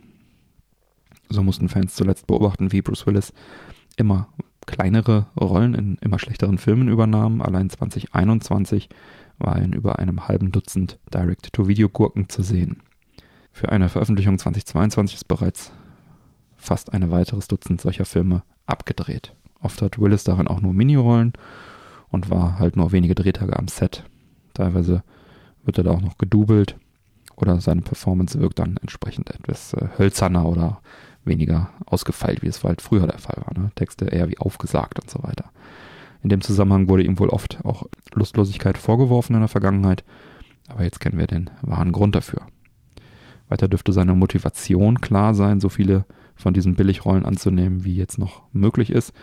So 1.30 1.44
mussten 1.44 1.68
Fans 1.68 1.96
zuletzt 1.96 2.28
beobachten, 2.28 2.72
wie 2.72 2.82
Bruce 2.82 3.06
Willis 3.06 3.34
immer 3.98 4.30
kleinere 4.66 5.28
Rollen 5.40 5.74
in 5.74 5.98
immer 6.02 6.20
schlechteren 6.20 6.58
Filmen 6.58 6.88
übernahm. 6.88 7.42
Allein 7.42 7.70
2021 7.70 8.90
war 9.38 9.58
er 9.58 9.64
in 9.64 9.74
über 9.74 10.00
einem 10.00 10.28
halben 10.28 10.52
Dutzend 10.52 11.00
Direct-to-Video-Gurken 11.14 12.30
zu 12.30 12.44
sehen. 12.44 12.82
Für 13.52 13.70
eine 13.70 13.90
Veröffentlichung 13.90 14.38
2022 14.38 15.18
ist 15.18 15.28
bereits 15.28 15.72
fast 16.58 16.94
ein 16.94 17.10
weiteres 17.12 17.48
Dutzend 17.48 17.82
solcher 17.82 18.06
Filme 18.06 18.44
abgedreht. 18.66 19.34
Oft 19.62 19.82
hat 19.82 20.00
Willis 20.00 20.24
darin 20.24 20.48
auch 20.48 20.62
nur 20.62 20.74
Minirollen 20.74 21.34
und 22.10 22.30
war 22.30 22.60
halt 22.60 22.76
nur 22.76 22.92
wenige 22.92 23.16
Drehtage 23.16 23.58
am 23.58 23.68
Set. 23.68 24.04
Teilweise 24.54 25.04
wird 25.64 25.78
er 25.78 25.84
da 25.84 25.92
auch 25.92 26.02
noch 26.02 26.18
gedoubelt 26.18 26.76
oder 27.36 27.62
seine 27.62 27.82
Performance 27.82 28.40
wirkt 28.40 28.60
dann 28.60 28.78
entsprechend 28.82 29.30
etwas 29.30 29.74
äh, 29.74 29.88
hölzerner 29.98 30.46
oder 30.46 30.82
weniger 31.24 31.70
ausgefeilt, 31.86 32.42
wie 32.42 32.48
es 32.48 32.64
halt 32.64 32.82
früher 32.82 33.06
der 33.06 33.20
Fall 33.20 33.44
war. 33.46 33.58
Ne? 33.62 33.72
Texte 33.76 34.06
eher 34.06 34.30
wie 34.30 34.38
aufgesagt 34.38 35.00
und 35.00 35.10
so 35.10 35.22
weiter. 35.24 35.46
In 36.24 36.30
dem 36.30 36.42
Zusammenhang 36.42 36.90
wurde 36.90 37.04
ihm 37.04 37.20
wohl 37.20 37.30
oft 37.30 37.64
auch 37.64 37.86
Lustlosigkeit 38.14 38.78
vorgeworfen 38.78 39.36
in 39.36 39.42
der 39.42 39.50
Vergangenheit, 39.50 40.04
aber 40.68 40.84
jetzt 40.84 41.00
kennen 41.00 41.20
wir 41.20 41.28
den 41.28 41.50
wahren 41.62 41.92
Grund 41.92 42.16
dafür. 42.16 42.42
Weiter 43.50 43.68
dürfte 43.68 43.94
seine 43.94 44.14
Motivation 44.14 45.00
klar 45.00 45.34
sein, 45.34 45.60
so 45.60 45.70
viele 45.70 46.06
von 46.38 46.54
diesen 46.54 46.76
Billigrollen 46.76 47.26
anzunehmen, 47.26 47.84
wie 47.84 47.96
jetzt 47.96 48.18
noch 48.18 48.44
möglich 48.54 48.92
ist. 48.92 49.14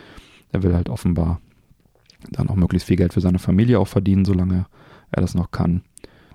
Er 0.53 0.63
will 0.63 0.75
halt 0.75 0.89
offenbar 0.89 1.41
dann 2.31 2.49
auch 2.49 2.57
möglichst 2.57 2.87
viel 2.89 2.97
Geld 2.97 3.13
für 3.13 3.21
seine 3.21 3.39
Familie 3.39 3.79
auch 3.79 3.89
verdienen, 3.89 4.25
solange 4.25 4.67
er 5.11 5.23
das 5.23 5.35
noch 5.35 5.51
kann. 5.51 5.83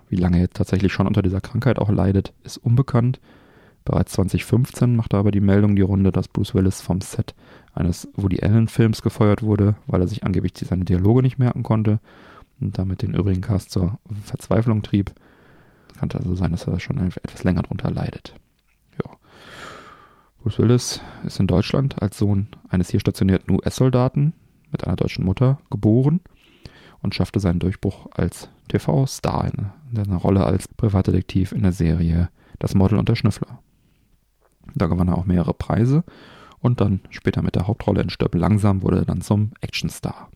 Wie 0.09 0.15
lange 0.15 0.39
er 0.39 0.49
tatsächlich 0.49 0.91
schon 0.91 1.07
unter 1.07 1.21
dieser 1.21 1.41
Krankheit 1.41 1.79
auch 1.79 1.89
leidet, 1.89 2.33
ist 2.43 2.57
unbekannt. 2.57 3.19
Bereits 3.85 4.13
2015 4.13 4.95
machte 4.95 5.17
aber 5.17 5.31
die 5.31 5.41
Meldung 5.41 5.75
die 5.75 5.81
Runde, 5.81 6.11
dass 6.11 6.27
Bruce 6.27 6.53
Willis 6.53 6.81
vom 6.81 7.01
Set 7.01 7.33
eines 7.73 8.07
Woody 8.15 8.41
Allen-Films 8.41 9.01
gefeuert 9.01 9.41
wurde, 9.41 9.75
weil 9.87 10.01
er 10.01 10.07
sich 10.07 10.23
angeblich 10.23 10.53
seine 10.55 10.85
Dialoge 10.85 11.21
nicht 11.21 11.39
merken 11.39 11.63
konnte 11.63 11.99
und 12.59 12.77
damit 12.77 13.01
den 13.01 13.13
übrigen 13.13 13.41
Cast 13.41 13.71
zur 13.71 13.99
Verzweiflung 14.23 14.81
trieb. 14.81 15.11
Es 15.91 15.99
kann 15.99 16.11
also 16.11 16.35
sein, 16.35 16.51
dass 16.51 16.67
er 16.67 16.79
schon 16.79 16.97
etwas 16.99 17.43
länger 17.43 17.63
darunter 17.63 17.89
leidet. 17.91 18.35
Bruce 20.41 20.59
Willis 20.59 21.01
ist 21.25 21.39
in 21.39 21.47
Deutschland 21.47 22.01
als 22.01 22.17
Sohn 22.17 22.47
eines 22.69 22.89
hier 22.89 23.01
stationierten 23.01 23.53
US-Soldaten 23.53 24.33
mit 24.71 24.85
einer 24.85 24.95
deutschen 24.95 25.25
Mutter 25.25 25.59
geboren 25.69 26.21
und 27.01 27.13
schaffte 27.13 27.41
seinen 27.41 27.59
Durchbruch 27.59 28.07
als 28.11 28.49
TV-Star 28.69 29.51
in 29.51 29.69
seiner 29.93 30.15
Rolle 30.15 30.45
als 30.45 30.69
Privatdetektiv 30.69 31.51
in 31.51 31.63
der 31.63 31.73
Serie 31.73 32.29
Das 32.57 32.73
Model 32.73 32.99
und 32.99 33.09
der 33.09 33.15
Schnüffler. 33.15 33.59
Da 34.75 34.87
gewann 34.87 35.09
er 35.09 35.17
auch 35.17 35.25
mehrere 35.25 35.53
Preise 35.53 36.05
und 36.59 36.79
dann 36.79 37.01
später 37.09 37.41
mit 37.41 37.55
der 37.55 37.67
Hauptrolle 37.67 38.01
in 38.01 38.09
Stirb 38.09 38.35
langsam 38.35 38.81
wurde 38.81 38.99
er 38.99 39.05
dann 39.05 39.21
zum 39.21 39.51
Actionstar. 39.59 40.29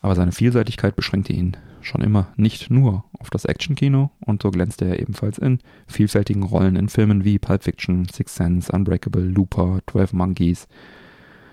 Aber 0.00 0.14
seine 0.14 0.32
Vielseitigkeit 0.32 0.94
beschränkte 0.94 1.32
ihn 1.32 1.56
schon 1.82 2.02
immer 2.02 2.28
nicht 2.36 2.70
nur 2.70 3.04
auf 3.18 3.30
das 3.30 3.44
Actionkino 3.44 4.10
und 4.20 4.42
so 4.42 4.50
glänzte 4.50 4.84
er 4.86 5.00
ebenfalls 5.00 5.38
in 5.38 5.58
vielfältigen 5.86 6.42
Rollen 6.42 6.76
in 6.76 6.88
Filmen 6.88 7.24
wie 7.24 7.38
Pulp 7.38 7.64
Fiction, 7.64 8.06
Six 8.06 8.34
Sense, 8.34 8.72
Unbreakable, 8.72 9.22
Looper, 9.22 9.80
Twelve 9.86 10.14
Monkeys, 10.16 10.68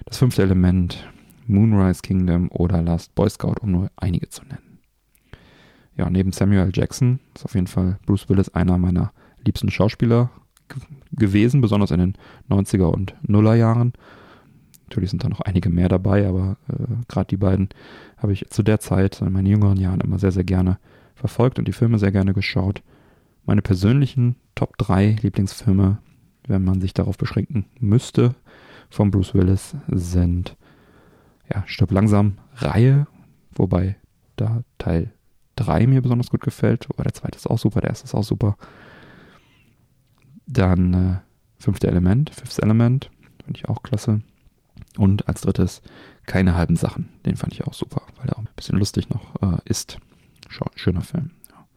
Das 0.06 0.18
fünfte 0.18 0.42
Element, 0.42 1.08
Moonrise 1.48 2.02
Kingdom 2.02 2.50
oder 2.52 2.82
Last 2.82 3.16
Boy 3.16 3.30
Scout, 3.30 3.56
um 3.62 3.72
nur 3.72 3.92
einige 3.98 4.30
zu 4.30 4.44
nennen. 4.44 4.80
Ja, 5.98 6.10
neben 6.10 6.32
Samuel 6.32 6.72
Jackson 6.74 7.20
ist 7.36 7.44
auf 7.44 7.56
jeden 7.56 7.68
Fall 7.68 8.00
Bruce 8.06 8.30
Willis 8.30 8.50
einer 8.50 8.78
meiner 8.78 9.12
liebsten 9.44 9.70
Schauspieler 9.70 10.30
gewesen, 11.12 11.62
besonders 11.62 11.92
in 11.92 12.00
den 12.00 12.18
90er 12.50 12.86
und 12.86 13.16
Nuller 13.22 13.56
Jahren. 13.56 13.94
Natürlich 14.88 15.10
sind 15.10 15.24
da 15.24 15.30
noch 15.30 15.42
einige 15.42 15.70
mehr 15.70 15.90
dabei, 15.90 16.28
aber 16.28 16.58
äh, 16.68 16.86
gerade 17.08 17.28
die 17.28 17.38
beiden 17.38 17.70
habe 18.22 18.34
ich 18.34 18.50
zu 18.50 18.64
der 18.64 18.80
Zeit, 18.80 19.22
in 19.22 19.32
meinen 19.32 19.48
jüngeren 19.48 19.78
Jahren, 19.78 20.02
immer 20.02 20.20
sehr, 20.20 20.32
sehr 20.32 20.44
gerne 20.44 20.78
verfolgt 21.16 21.60
und 21.60 21.68
die 21.68 21.74
Filme 21.74 22.00
sehr 22.00 22.12
gerne 22.12 22.34
geschaut. 22.34 22.82
Meine 23.46 23.62
persönlichen 23.62 24.36
Top 24.56 24.78
3 24.78 25.18
Lieblingsfilme, 25.22 25.98
wenn 26.48 26.64
man 26.64 26.82
sich 26.82 26.94
darauf 26.94 27.18
beschränken 27.18 27.66
müsste, 27.80 28.36
von 28.90 29.12
Bruce 29.12 29.34
Willis 29.34 29.76
sind 29.88 30.58
ja, 31.54 31.64
Stirb 31.66 31.92
langsam 31.92 32.38
Reihe, 32.56 33.08
wobei 33.52 33.96
da 34.36 34.64
Teil 34.78 35.12
3 35.56 35.88
mir 35.88 36.02
besonders 36.02 36.30
gut 36.30 36.42
gefällt, 36.42 36.88
wobei 36.90 37.04
der 37.04 37.14
zweite 37.14 37.38
ist 37.38 37.50
auch 37.50 37.60
super, 37.60 37.82
der 37.82 37.90
erste 37.90 38.06
ist 38.06 38.16
auch 38.16 38.24
super. 38.24 38.56
Dann 40.48 40.94
äh, 40.94 41.18
fünfte 41.58 41.88
Element, 41.88 42.30
Fifth 42.30 42.60
Element, 42.60 43.12
finde 43.44 43.58
ich 43.58 43.70
auch 43.70 43.84
klasse. 43.84 44.22
Und 44.98 45.28
als 45.28 45.42
drittes 45.42 45.82
keine 46.30 46.56
halben 46.56 46.76
Sachen, 46.76 47.10
den 47.26 47.36
fand 47.36 47.54
ich 47.54 47.66
auch 47.66 47.74
super, 47.74 48.04
weil 48.18 48.30
er 48.30 48.38
auch 48.38 48.44
ein 48.44 48.48
bisschen 48.56 48.78
lustig 48.78 49.10
noch 49.10 49.42
äh, 49.42 49.58
ist. 49.66 49.98
Schöner 50.76 51.02
Film. 51.02 51.32
Ja. 51.50 51.68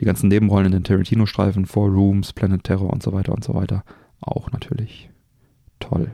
Die 0.00 0.04
ganzen 0.04 0.28
Nebenrollen 0.28 0.66
in 0.66 0.72
den 0.72 0.84
Tarantino-Streifen, 0.84 1.64
Four 1.64 1.88
Rooms, 1.88 2.34
Planet 2.34 2.62
Terror 2.62 2.90
und 2.90 3.02
so 3.02 3.12
weiter 3.14 3.32
und 3.32 3.42
so 3.42 3.54
weiter, 3.54 3.82
auch 4.20 4.52
natürlich 4.52 5.08
toll. 5.80 6.10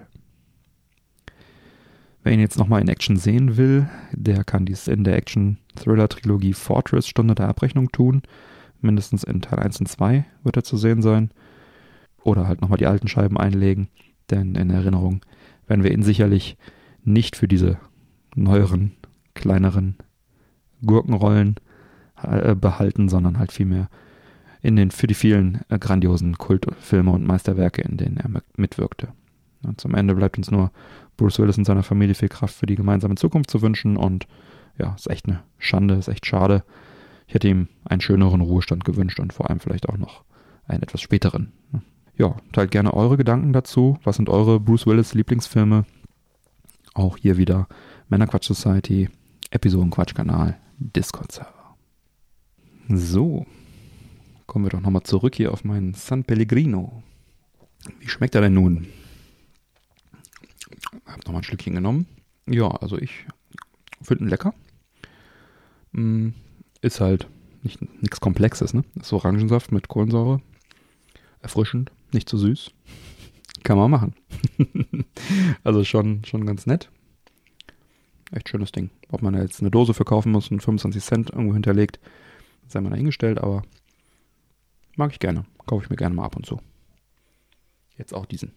Wer 2.22 2.32
ihn 2.32 2.40
jetzt 2.40 2.56
nochmal 2.56 2.80
in 2.80 2.88
Action 2.88 3.16
sehen 3.16 3.56
will, 3.56 3.88
der 4.12 4.44
kann 4.44 4.64
dies 4.64 4.86
in 4.86 5.02
der 5.02 5.16
Action-Thriller-Trilogie 5.16 6.52
Fortress 6.52 7.08
Stunde 7.08 7.34
der 7.34 7.48
Abrechnung 7.48 7.90
tun. 7.90 8.22
Mindestens 8.80 9.24
in 9.24 9.42
Teil 9.42 9.58
1 9.58 9.80
und 9.80 9.88
2 9.88 10.24
wird 10.44 10.56
er 10.56 10.64
zu 10.64 10.76
sehen 10.76 11.02
sein. 11.02 11.32
Oder 12.22 12.46
halt 12.46 12.60
nochmal 12.60 12.78
die 12.78 12.86
alten 12.86 13.08
Scheiben 13.08 13.38
einlegen, 13.38 13.88
denn 14.30 14.54
in 14.54 14.70
Erinnerung 14.70 15.24
werden 15.66 15.82
wir 15.82 15.90
ihn 15.90 16.04
sicherlich 16.04 16.56
nicht 17.06 17.36
für 17.36 17.48
diese 17.48 17.78
neueren, 18.34 18.92
kleineren 19.34 19.96
Gurkenrollen 20.84 21.56
äh, 22.22 22.54
behalten, 22.54 23.08
sondern 23.08 23.38
halt 23.38 23.52
vielmehr 23.52 23.88
in 24.62 24.76
den, 24.76 24.90
für 24.90 25.06
die 25.06 25.14
vielen 25.14 25.60
äh, 25.68 25.78
grandiosen 25.78 26.36
Kultfilme 26.38 27.10
und 27.10 27.26
Meisterwerke, 27.26 27.82
in 27.82 27.96
denen 27.96 28.16
er 28.16 28.42
mitwirkte. 28.56 29.08
Und 29.62 29.80
zum 29.80 29.94
Ende 29.94 30.14
bleibt 30.14 30.38
uns 30.38 30.50
nur 30.50 30.70
Bruce 31.16 31.38
Willis 31.38 31.58
und 31.58 31.64
seiner 31.64 31.82
Familie 31.82 32.14
viel 32.14 32.28
Kraft 32.28 32.54
für 32.54 32.66
die 32.66 32.76
gemeinsame 32.76 33.14
Zukunft 33.14 33.50
zu 33.50 33.62
wünschen 33.62 33.96
und 33.96 34.26
ja, 34.78 34.94
ist 34.94 35.08
echt 35.08 35.26
eine 35.26 35.42
Schande, 35.58 35.94
ist 35.94 36.08
echt 36.08 36.26
schade. 36.26 36.62
Ich 37.26 37.34
hätte 37.34 37.48
ihm 37.48 37.68
einen 37.84 38.00
schöneren 38.00 38.40
Ruhestand 38.40 38.84
gewünscht 38.84 39.18
und 39.20 39.32
vor 39.32 39.48
allem 39.48 39.60
vielleicht 39.60 39.88
auch 39.88 39.96
noch 39.96 40.24
einen 40.66 40.82
etwas 40.82 41.00
späteren. 41.00 41.52
Ja, 42.16 42.36
teilt 42.52 42.70
gerne 42.70 42.94
eure 42.94 43.16
Gedanken 43.16 43.52
dazu. 43.52 43.98
Was 44.04 44.16
sind 44.16 44.28
eure 44.28 44.60
Bruce 44.60 44.86
Willis 44.86 45.14
Lieblingsfilme? 45.14 45.84
Auch 46.96 47.18
hier 47.18 47.36
wieder 47.36 47.68
Männerquatsch 48.08 48.46
Society, 48.46 49.10
Episodenquatsch-Kanal, 49.50 50.58
Discord-Server. 50.78 51.76
So, 52.88 53.44
kommen 54.46 54.64
wir 54.64 54.70
doch 54.70 54.80
nochmal 54.80 55.02
zurück 55.02 55.34
hier 55.34 55.52
auf 55.52 55.62
meinen 55.62 55.92
San 55.92 56.24
Pellegrino. 56.24 57.02
Wie 58.00 58.08
schmeckt 58.08 58.34
er 58.34 58.40
denn 58.40 58.54
nun? 58.54 58.86
Hab 61.04 61.18
nochmal 61.26 61.42
ein 61.42 61.44
Schlückchen 61.44 61.74
genommen. 61.74 62.06
Ja, 62.46 62.68
also 62.68 62.96
ich 62.96 63.26
finde 64.00 64.24
ihn 64.24 64.30
lecker. 64.30 64.54
Mm, 65.92 66.30
ist 66.80 67.00
halt 67.00 67.28
nichts 68.00 68.20
Komplexes, 68.20 68.72
ne? 68.72 68.84
Ist 68.94 69.12
Orangensaft 69.12 69.70
mit 69.70 69.88
Kohlensäure. 69.88 70.40
Erfrischend, 71.42 71.92
nicht 72.14 72.26
zu 72.26 72.38
süß. 72.38 72.70
Kann 73.66 73.78
man 73.78 73.90
machen. 73.90 74.14
also 75.64 75.82
schon, 75.82 76.24
schon 76.24 76.46
ganz 76.46 76.66
nett. 76.66 76.88
Echt 78.30 78.48
schönes 78.48 78.70
Ding. 78.70 78.90
Ob 79.10 79.22
man 79.22 79.34
jetzt 79.34 79.60
eine 79.60 79.72
Dose 79.72 79.92
verkaufen 79.92 80.30
muss 80.30 80.52
und 80.52 80.62
25 80.62 81.02
Cent 81.02 81.30
irgendwo 81.30 81.54
hinterlegt, 81.54 81.98
sei 82.68 82.80
mal 82.80 82.90
dahingestellt, 82.90 83.38
aber 83.38 83.62
mag 84.94 85.10
ich 85.10 85.18
gerne. 85.18 85.46
Kaufe 85.66 85.82
ich 85.82 85.90
mir 85.90 85.96
gerne 85.96 86.14
mal 86.14 86.24
ab 86.24 86.36
und 86.36 86.46
zu. 86.46 86.60
Jetzt 87.98 88.14
auch 88.14 88.26
diesen. 88.26 88.52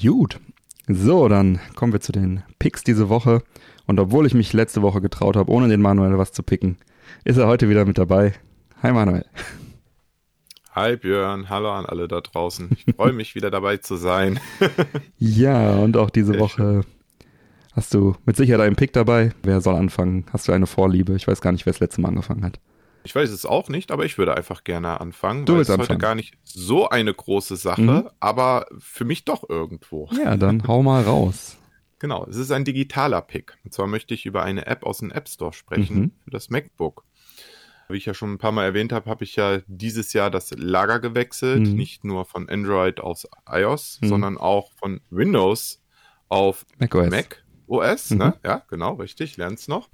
Gut. 0.00 0.40
So, 0.88 1.28
dann 1.28 1.60
kommen 1.74 1.92
wir 1.92 2.00
zu 2.00 2.12
den 2.12 2.42
Picks 2.60 2.82
diese 2.82 3.10
Woche. 3.10 3.42
Und 3.86 4.00
obwohl 4.00 4.26
ich 4.26 4.32
mich 4.32 4.54
letzte 4.54 4.80
Woche 4.80 5.02
getraut 5.02 5.36
habe, 5.36 5.52
ohne 5.52 5.68
den 5.68 5.82
Manuel 5.82 6.16
was 6.16 6.32
zu 6.32 6.42
picken, 6.42 6.78
ist 7.24 7.36
er 7.36 7.46
heute 7.46 7.68
wieder 7.68 7.84
mit 7.84 7.98
dabei. 7.98 8.32
Hi 8.82 8.90
Manuel. 8.90 9.26
Hi 10.74 10.96
Björn, 10.96 11.50
hallo 11.50 11.70
an 11.70 11.84
alle 11.84 12.08
da 12.08 12.22
draußen. 12.22 12.70
Ich 12.72 12.94
freue 12.96 13.12
mich 13.12 13.34
wieder 13.34 13.50
dabei 13.50 13.76
zu 13.76 13.96
sein. 13.96 14.40
ja, 15.18 15.74
und 15.74 15.98
auch 15.98 16.08
diese 16.08 16.32
Sehr 16.32 16.40
Woche 16.40 16.82
schön. 16.82 17.26
hast 17.74 17.92
du 17.92 18.16
mit 18.24 18.36
Sicherheit 18.38 18.62
einen 18.62 18.76
Pick 18.76 18.94
dabei. 18.94 19.32
Wer 19.42 19.60
soll 19.60 19.74
anfangen? 19.74 20.24
Hast 20.32 20.48
du 20.48 20.52
eine 20.52 20.66
Vorliebe? 20.66 21.14
Ich 21.14 21.28
weiß 21.28 21.42
gar 21.42 21.52
nicht, 21.52 21.66
wer 21.66 21.74
das 21.74 21.80
letzte 21.80 22.00
Mal 22.00 22.08
angefangen 22.08 22.42
hat. 22.42 22.58
Ich 23.04 23.14
weiß 23.14 23.28
es 23.28 23.44
auch 23.44 23.68
nicht, 23.68 23.90
aber 23.90 24.06
ich 24.06 24.16
würde 24.16 24.34
einfach 24.34 24.64
gerne 24.64 24.98
anfangen. 24.98 25.44
Du 25.44 25.56
willst 25.56 25.68
es 25.68 25.76
ist 25.76 25.90
heute 25.90 25.98
gar 25.98 26.14
nicht 26.14 26.38
so 26.42 26.88
eine 26.88 27.12
große 27.12 27.56
Sache, 27.56 27.82
mhm. 27.82 28.08
aber 28.18 28.64
für 28.78 29.04
mich 29.04 29.26
doch 29.26 29.46
irgendwo. 29.46 30.08
Ja, 30.24 30.38
dann 30.38 30.66
hau 30.66 30.82
mal 30.82 31.02
raus. 31.02 31.58
Genau, 31.98 32.26
es 32.28 32.34
ist 32.34 32.50
ein 32.50 32.64
digitaler 32.64 33.22
Pick. 33.22 33.56
Und 33.62 33.72
zwar 33.72 33.86
möchte 33.86 34.12
ich 34.12 34.26
über 34.26 34.42
eine 34.42 34.66
App 34.66 34.82
aus 34.82 34.98
dem 34.98 35.12
App 35.12 35.28
Store 35.28 35.52
sprechen 35.52 35.96
mhm. 35.96 36.10
für 36.24 36.30
das 36.30 36.50
MacBook. 36.50 37.04
Wie 37.92 37.96
ich 37.98 38.06
ja 38.06 38.14
schon 38.14 38.32
ein 38.32 38.38
paar 38.38 38.52
Mal 38.52 38.64
erwähnt 38.64 38.92
habe, 38.92 39.08
habe 39.08 39.24
ich 39.24 39.36
ja 39.36 39.60
dieses 39.66 40.12
Jahr 40.12 40.30
das 40.30 40.50
Lager 40.56 41.00
gewechselt. 41.00 41.66
Mhm. 41.66 41.74
Nicht 41.74 42.04
nur 42.04 42.24
von 42.24 42.48
Android 42.48 43.00
aus 43.00 43.26
iOS, 43.46 43.98
mhm. 44.00 44.08
sondern 44.08 44.38
auch 44.38 44.72
von 44.72 45.00
Windows 45.10 45.82
auf 46.28 46.66
macOS. 46.78 47.10
Mac 47.10 47.44
OS. 47.66 48.10
Ne? 48.10 48.26
Mhm. 48.26 48.32
Ja, 48.44 48.62
genau, 48.68 48.94
richtig, 48.94 49.36
lern's 49.36 49.68
noch. 49.68 49.88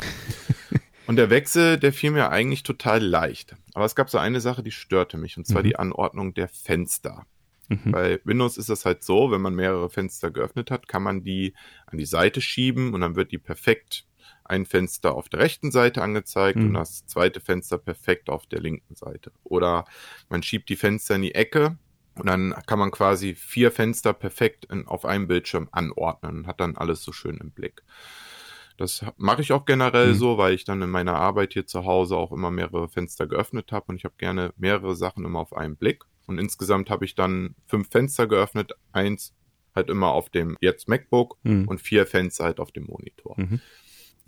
Und 1.06 1.16
der 1.16 1.30
Wechsel, 1.30 1.78
der 1.78 1.92
fiel 1.92 2.10
mir 2.10 2.30
eigentlich 2.30 2.64
total 2.64 3.02
leicht. 3.02 3.56
Aber 3.72 3.86
es 3.86 3.94
gab 3.94 4.10
so 4.10 4.18
eine 4.18 4.40
Sache, 4.40 4.62
die 4.62 4.72
störte 4.72 5.16
mich, 5.16 5.38
und 5.38 5.46
zwar 5.46 5.62
mhm. 5.62 5.66
die 5.68 5.76
Anordnung 5.76 6.34
der 6.34 6.48
Fenster. 6.48 7.24
Mhm. 7.68 7.92
Bei 7.92 8.20
Windows 8.24 8.58
ist 8.58 8.68
das 8.68 8.84
halt 8.84 9.04
so, 9.04 9.30
wenn 9.30 9.40
man 9.40 9.54
mehrere 9.54 9.90
Fenster 9.90 10.30
geöffnet 10.30 10.70
hat, 10.70 10.88
kann 10.88 11.02
man 11.02 11.22
die 11.22 11.54
an 11.86 11.98
die 11.98 12.06
Seite 12.06 12.40
schieben 12.40 12.94
und 12.94 13.00
dann 13.00 13.16
wird 13.16 13.32
die 13.32 13.38
perfekt 13.38 14.04
ein 14.48 14.66
Fenster 14.66 15.14
auf 15.14 15.28
der 15.28 15.40
rechten 15.40 15.70
Seite 15.70 16.02
angezeigt 16.02 16.58
mhm. 16.58 16.66
und 16.66 16.74
das 16.74 17.06
zweite 17.06 17.40
Fenster 17.40 17.78
perfekt 17.78 18.30
auf 18.30 18.46
der 18.46 18.60
linken 18.60 18.94
Seite. 18.94 19.32
Oder 19.44 19.84
man 20.28 20.42
schiebt 20.42 20.68
die 20.68 20.76
Fenster 20.76 21.16
in 21.16 21.22
die 21.22 21.34
Ecke 21.34 21.76
und 22.14 22.26
dann 22.26 22.54
kann 22.66 22.78
man 22.78 22.90
quasi 22.90 23.34
vier 23.34 23.70
Fenster 23.70 24.12
perfekt 24.12 24.64
in, 24.66 24.86
auf 24.86 25.04
einem 25.04 25.28
Bildschirm 25.28 25.68
anordnen 25.70 26.38
und 26.38 26.46
hat 26.46 26.60
dann 26.60 26.76
alles 26.76 27.02
so 27.02 27.12
schön 27.12 27.38
im 27.38 27.50
Blick. 27.50 27.82
Das 28.76 29.04
mache 29.16 29.42
ich 29.42 29.52
auch 29.52 29.64
generell 29.64 30.12
mhm. 30.12 30.14
so, 30.14 30.38
weil 30.38 30.54
ich 30.54 30.64
dann 30.64 30.80
in 30.82 30.90
meiner 30.90 31.16
Arbeit 31.16 31.52
hier 31.52 31.66
zu 31.66 31.84
Hause 31.84 32.16
auch 32.16 32.32
immer 32.32 32.50
mehrere 32.50 32.88
Fenster 32.88 33.26
geöffnet 33.26 33.72
habe 33.72 33.86
und 33.88 33.96
ich 33.96 34.04
habe 34.04 34.14
gerne 34.18 34.52
mehrere 34.56 34.94
Sachen 34.94 35.24
immer 35.24 35.40
auf 35.40 35.52
einen 35.52 35.76
Blick. 35.76 36.04
Und 36.26 36.38
insgesamt 36.38 36.88
habe 36.90 37.04
ich 37.04 37.14
dann 37.14 37.56
fünf 37.66 37.90
Fenster 37.90 38.26
geöffnet, 38.26 38.72
eins 38.92 39.34
halt 39.74 39.88
immer 39.88 40.08
auf 40.08 40.28
dem 40.28 40.56
jetzt 40.60 40.88
MacBook 40.88 41.38
mhm. 41.42 41.66
und 41.66 41.80
vier 41.80 42.06
Fenster 42.06 42.44
halt 42.44 42.60
auf 42.60 42.70
dem 42.70 42.84
Monitor. 42.84 43.34
Mhm. 43.36 43.60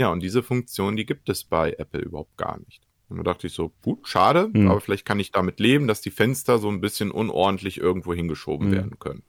Ja, 0.00 0.08
und 0.10 0.20
diese 0.20 0.42
Funktion, 0.42 0.96
die 0.96 1.04
gibt 1.04 1.28
es 1.28 1.44
bei 1.44 1.74
Apple 1.76 2.00
überhaupt 2.00 2.38
gar 2.38 2.58
nicht. 2.58 2.80
Und 3.10 3.18
da 3.18 3.22
dachte 3.22 3.48
ich 3.48 3.52
so, 3.52 3.70
gut, 3.82 4.08
schade, 4.08 4.48
mhm. 4.50 4.66
aber 4.70 4.80
vielleicht 4.80 5.04
kann 5.04 5.20
ich 5.20 5.30
damit 5.30 5.60
leben, 5.60 5.86
dass 5.86 6.00
die 6.00 6.10
Fenster 6.10 6.56
so 6.56 6.70
ein 6.70 6.80
bisschen 6.80 7.10
unordentlich 7.10 7.76
irgendwo 7.76 8.14
hingeschoben 8.14 8.68
mhm. 8.68 8.72
werden 8.72 8.98
können. 8.98 9.24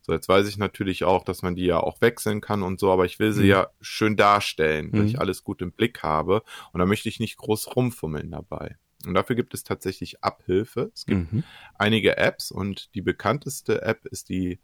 So, 0.00 0.12
jetzt 0.12 0.28
weiß 0.28 0.48
ich 0.48 0.58
natürlich 0.58 1.04
auch, 1.04 1.22
dass 1.22 1.42
man 1.42 1.54
die 1.54 1.66
ja 1.66 1.78
auch 1.78 2.00
wechseln 2.00 2.40
kann 2.40 2.64
und 2.64 2.80
so, 2.80 2.90
aber 2.90 3.04
ich 3.04 3.20
will 3.20 3.32
sie 3.32 3.44
mhm. 3.44 3.48
ja 3.50 3.68
schön 3.80 4.16
darstellen, 4.16 4.90
dass 4.90 5.06
ich 5.06 5.12
mhm. 5.12 5.20
alles 5.20 5.44
gut 5.44 5.62
im 5.62 5.70
Blick 5.70 6.02
habe. 6.02 6.42
Und 6.72 6.80
da 6.80 6.86
möchte 6.86 7.08
ich 7.08 7.20
nicht 7.20 7.36
groß 7.36 7.76
rumfummeln 7.76 8.32
dabei. 8.32 8.78
Und 9.06 9.14
dafür 9.14 9.36
gibt 9.36 9.54
es 9.54 9.62
tatsächlich 9.62 10.24
Abhilfe. 10.24 10.90
Es 10.96 11.06
gibt 11.06 11.32
mhm. 11.32 11.44
einige 11.76 12.16
Apps 12.16 12.50
und 12.50 12.92
die 12.96 13.02
bekannteste 13.02 13.82
App 13.82 14.04
ist 14.06 14.30
die 14.30 14.58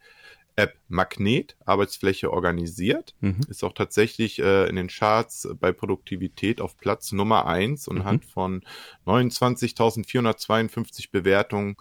App 0.59 0.77
Magnet, 0.89 1.57
Arbeitsfläche 1.65 2.33
organisiert. 2.33 3.15
Mhm. 3.21 3.41
Ist 3.49 3.63
auch 3.63 3.73
tatsächlich 3.73 4.41
äh, 4.41 4.69
in 4.69 4.75
den 4.75 4.89
Charts 4.89 5.49
bei 5.61 5.71
Produktivität 5.71 6.61
auf 6.61 6.77
Platz 6.77 7.13
Nummer 7.13 7.47
eins 7.47 7.87
und 7.87 7.99
mhm. 7.99 8.05
hat 8.05 8.25
von 8.25 8.63
29.452 9.07 11.11
Bewertungen 11.13 11.77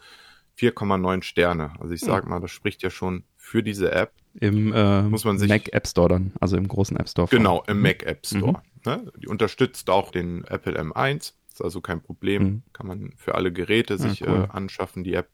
4,9 0.59 1.23
Sterne. 1.23 1.73
Also 1.79 1.93
ich 1.93 2.01
sag 2.01 2.27
mal, 2.27 2.39
das 2.39 2.51
spricht 2.51 2.83
ja 2.83 2.91
schon 2.91 3.23
für 3.35 3.63
diese 3.63 3.91
App. 3.91 4.13
Im 4.39 4.71
äh, 4.73 5.01
muss 5.01 5.25
man 5.25 5.39
sich, 5.39 5.49
Mac 5.49 5.73
App 5.73 5.87
Store 5.87 6.09
dann, 6.09 6.33
also 6.39 6.55
im 6.55 6.67
großen 6.67 6.97
App 6.97 7.09
Store. 7.09 7.27
Genau, 7.29 7.63
im 7.67 7.77
mhm. 7.77 7.83
Mac 7.83 8.03
App 8.03 8.27
Store. 8.27 8.61
Mhm. 8.85 8.91
Ne? 8.91 9.11
Die 9.17 9.27
unterstützt 9.27 9.89
auch 9.89 10.11
den 10.11 10.43
Apple 10.45 10.79
M1, 10.79 11.33
ist 11.51 11.63
also 11.63 11.81
kein 11.81 12.01
Problem. 12.01 12.43
Mhm. 12.43 12.63
Kann 12.73 12.87
man 12.87 13.13
für 13.17 13.33
alle 13.33 13.51
Geräte 13.51 13.97
sich 13.97 14.19
ja, 14.19 14.29
cool. 14.29 14.43
äh, 14.43 14.55
anschaffen, 14.55 15.03
die 15.03 15.15
App. 15.15 15.29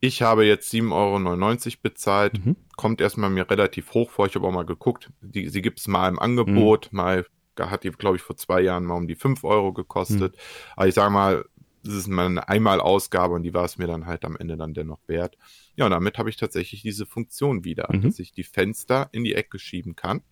Ich 0.00 0.22
habe 0.22 0.46
jetzt 0.46 0.72
7,99 0.72 1.66
Euro 1.66 1.78
bezahlt. 1.82 2.44
Mhm. 2.44 2.56
Kommt 2.76 3.00
erstmal 3.00 3.30
mir 3.30 3.48
relativ 3.50 3.92
hoch 3.92 4.10
vor. 4.10 4.26
Ich 4.26 4.34
habe 4.34 4.46
auch 4.46 4.52
mal 4.52 4.64
geguckt. 4.64 5.10
Die, 5.20 5.48
sie 5.48 5.62
gibt 5.62 5.80
es 5.80 5.88
mal 5.88 6.08
im 6.08 6.18
Angebot, 6.18 6.90
mhm. 6.90 6.96
mal 6.96 7.26
hat 7.58 7.84
die, 7.84 7.90
glaube 7.90 8.16
ich, 8.16 8.22
vor 8.22 8.38
zwei 8.38 8.62
Jahren 8.62 8.84
mal 8.84 8.94
um 8.94 9.06
die 9.06 9.16
5 9.16 9.44
Euro 9.44 9.74
gekostet. 9.74 10.34
Mhm. 10.34 10.40
Aber 10.76 10.88
ich 10.88 10.94
sage 10.94 11.10
mal, 11.10 11.44
das 11.82 11.94
ist 11.94 12.08
mal 12.08 12.26
eine 12.26 12.48
Einmalausgabe 12.48 13.34
und 13.34 13.42
die 13.42 13.54
war 13.54 13.64
es 13.64 13.78
mir 13.78 13.86
dann 13.86 14.06
halt 14.06 14.24
am 14.24 14.36
Ende 14.36 14.56
dann 14.56 14.74
dennoch 14.74 15.00
wert. 15.06 15.36
Ja, 15.76 15.86
und 15.86 15.90
damit 15.90 16.18
habe 16.18 16.30
ich 16.30 16.36
tatsächlich 16.36 16.82
diese 16.82 17.06
Funktion 17.06 17.64
wieder, 17.64 17.88
mhm. 17.90 18.02
dass 18.02 18.18
ich 18.18 18.32
die 18.32 18.44
Fenster 18.44 19.08
in 19.12 19.24
die 19.24 19.34
Ecke 19.34 19.58
schieben 19.58 19.96
kann 19.96 20.22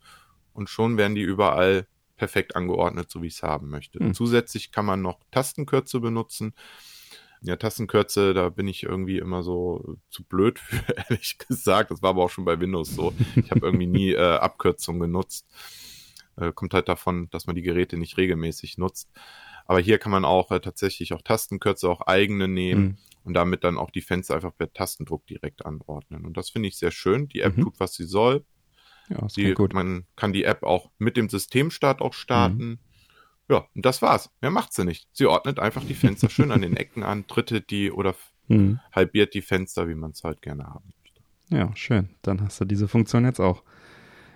und 0.52 0.68
schon 0.68 0.96
werden 0.96 1.14
die 1.14 1.22
überall 1.22 1.86
perfekt 2.16 2.56
angeordnet, 2.56 3.10
so 3.10 3.22
wie 3.22 3.28
ich 3.28 3.34
es 3.34 3.42
haben 3.42 3.70
möchte. 3.70 4.02
Mhm. 4.02 4.12
Zusätzlich 4.12 4.72
kann 4.72 4.84
man 4.84 5.00
noch 5.00 5.20
Tastenkürze 5.30 6.00
benutzen. 6.00 6.52
Ja, 7.42 7.56
Tastenkürze, 7.56 8.34
da 8.34 8.48
bin 8.48 8.66
ich 8.66 8.82
irgendwie 8.82 9.18
immer 9.18 9.42
so 9.42 9.96
zu 10.10 10.24
blöd 10.24 10.58
für, 10.58 10.96
ehrlich 10.96 11.38
gesagt. 11.38 11.90
Das 11.90 12.02
war 12.02 12.10
aber 12.10 12.24
auch 12.24 12.30
schon 12.30 12.44
bei 12.44 12.60
Windows 12.60 12.94
so. 12.94 13.12
Ich 13.36 13.50
habe 13.50 13.66
irgendwie 13.66 13.86
nie 13.86 14.12
äh, 14.12 14.36
Abkürzungen 14.36 15.00
genutzt. 15.00 15.46
Äh, 16.36 16.52
kommt 16.52 16.74
halt 16.74 16.88
davon, 16.88 17.28
dass 17.30 17.46
man 17.46 17.56
die 17.56 17.62
Geräte 17.62 17.96
nicht 17.96 18.16
regelmäßig 18.16 18.78
nutzt. 18.78 19.10
Aber 19.66 19.80
hier 19.80 19.98
kann 19.98 20.12
man 20.12 20.24
auch 20.24 20.50
äh, 20.50 20.60
tatsächlich 20.60 21.12
auch 21.12 21.22
Tastenkürze, 21.22 21.88
auch 21.88 22.00
eigene 22.02 22.48
nehmen 22.48 22.82
mhm. 22.82 22.96
und 23.24 23.34
damit 23.34 23.64
dann 23.64 23.76
auch 23.76 23.90
die 23.90 24.00
Fenster 24.00 24.34
einfach 24.34 24.56
per 24.56 24.72
Tastendruck 24.72 25.26
direkt 25.26 25.66
anordnen. 25.66 26.24
Und 26.24 26.36
das 26.36 26.50
finde 26.50 26.68
ich 26.68 26.76
sehr 26.76 26.90
schön. 26.90 27.28
Die 27.28 27.40
App 27.40 27.56
mhm. 27.56 27.62
tut, 27.62 27.80
was 27.80 27.94
sie 27.94 28.04
soll. 28.04 28.44
Ja, 29.10 29.26
die, 29.26 29.54
gut. 29.54 29.74
Man 29.74 30.06
kann 30.16 30.32
die 30.32 30.44
App 30.44 30.62
auch 30.62 30.90
mit 30.98 31.16
dem 31.16 31.28
Systemstart 31.28 32.00
auch 32.00 32.14
starten. 32.14 32.68
Mhm. 32.68 32.78
Ja, 33.48 33.66
und 33.74 33.84
das 33.84 34.02
war's. 34.02 34.30
Mehr 34.40 34.50
macht 34.50 34.72
sie 34.72 34.84
nicht. 34.84 35.08
Sie 35.12 35.26
ordnet 35.26 35.58
einfach 35.58 35.84
die 35.84 35.94
Fenster 35.94 36.28
schön 36.28 36.52
an 36.52 36.62
den 36.62 36.76
Ecken 36.76 37.02
an, 37.02 37.24
drittet 37.26 37.70
die 37.70 37.90
oder 37.90 38.14
mhm. 38.48 38.80
halbiert 38.92 39.34
die 39.34 39.42
Fenster, 39.42 39.88
wie 39.88 39.94
man 39.94 40.10
es 40.10 40.24
halt 40.24 40.42
gerne 40.42 40.66
haben 40.66 40.92
möchte. 41.02 41.22
Ja, 41.50 41.74
schön. 41.76 42.10
Dann 42.22 42.42
hast 42.42 42.60
du 42.60 42.64
diese 42.64 42.88
Funktion 42.88 43.24
jetzt 43.24 43.40
auch. 43.40 43.62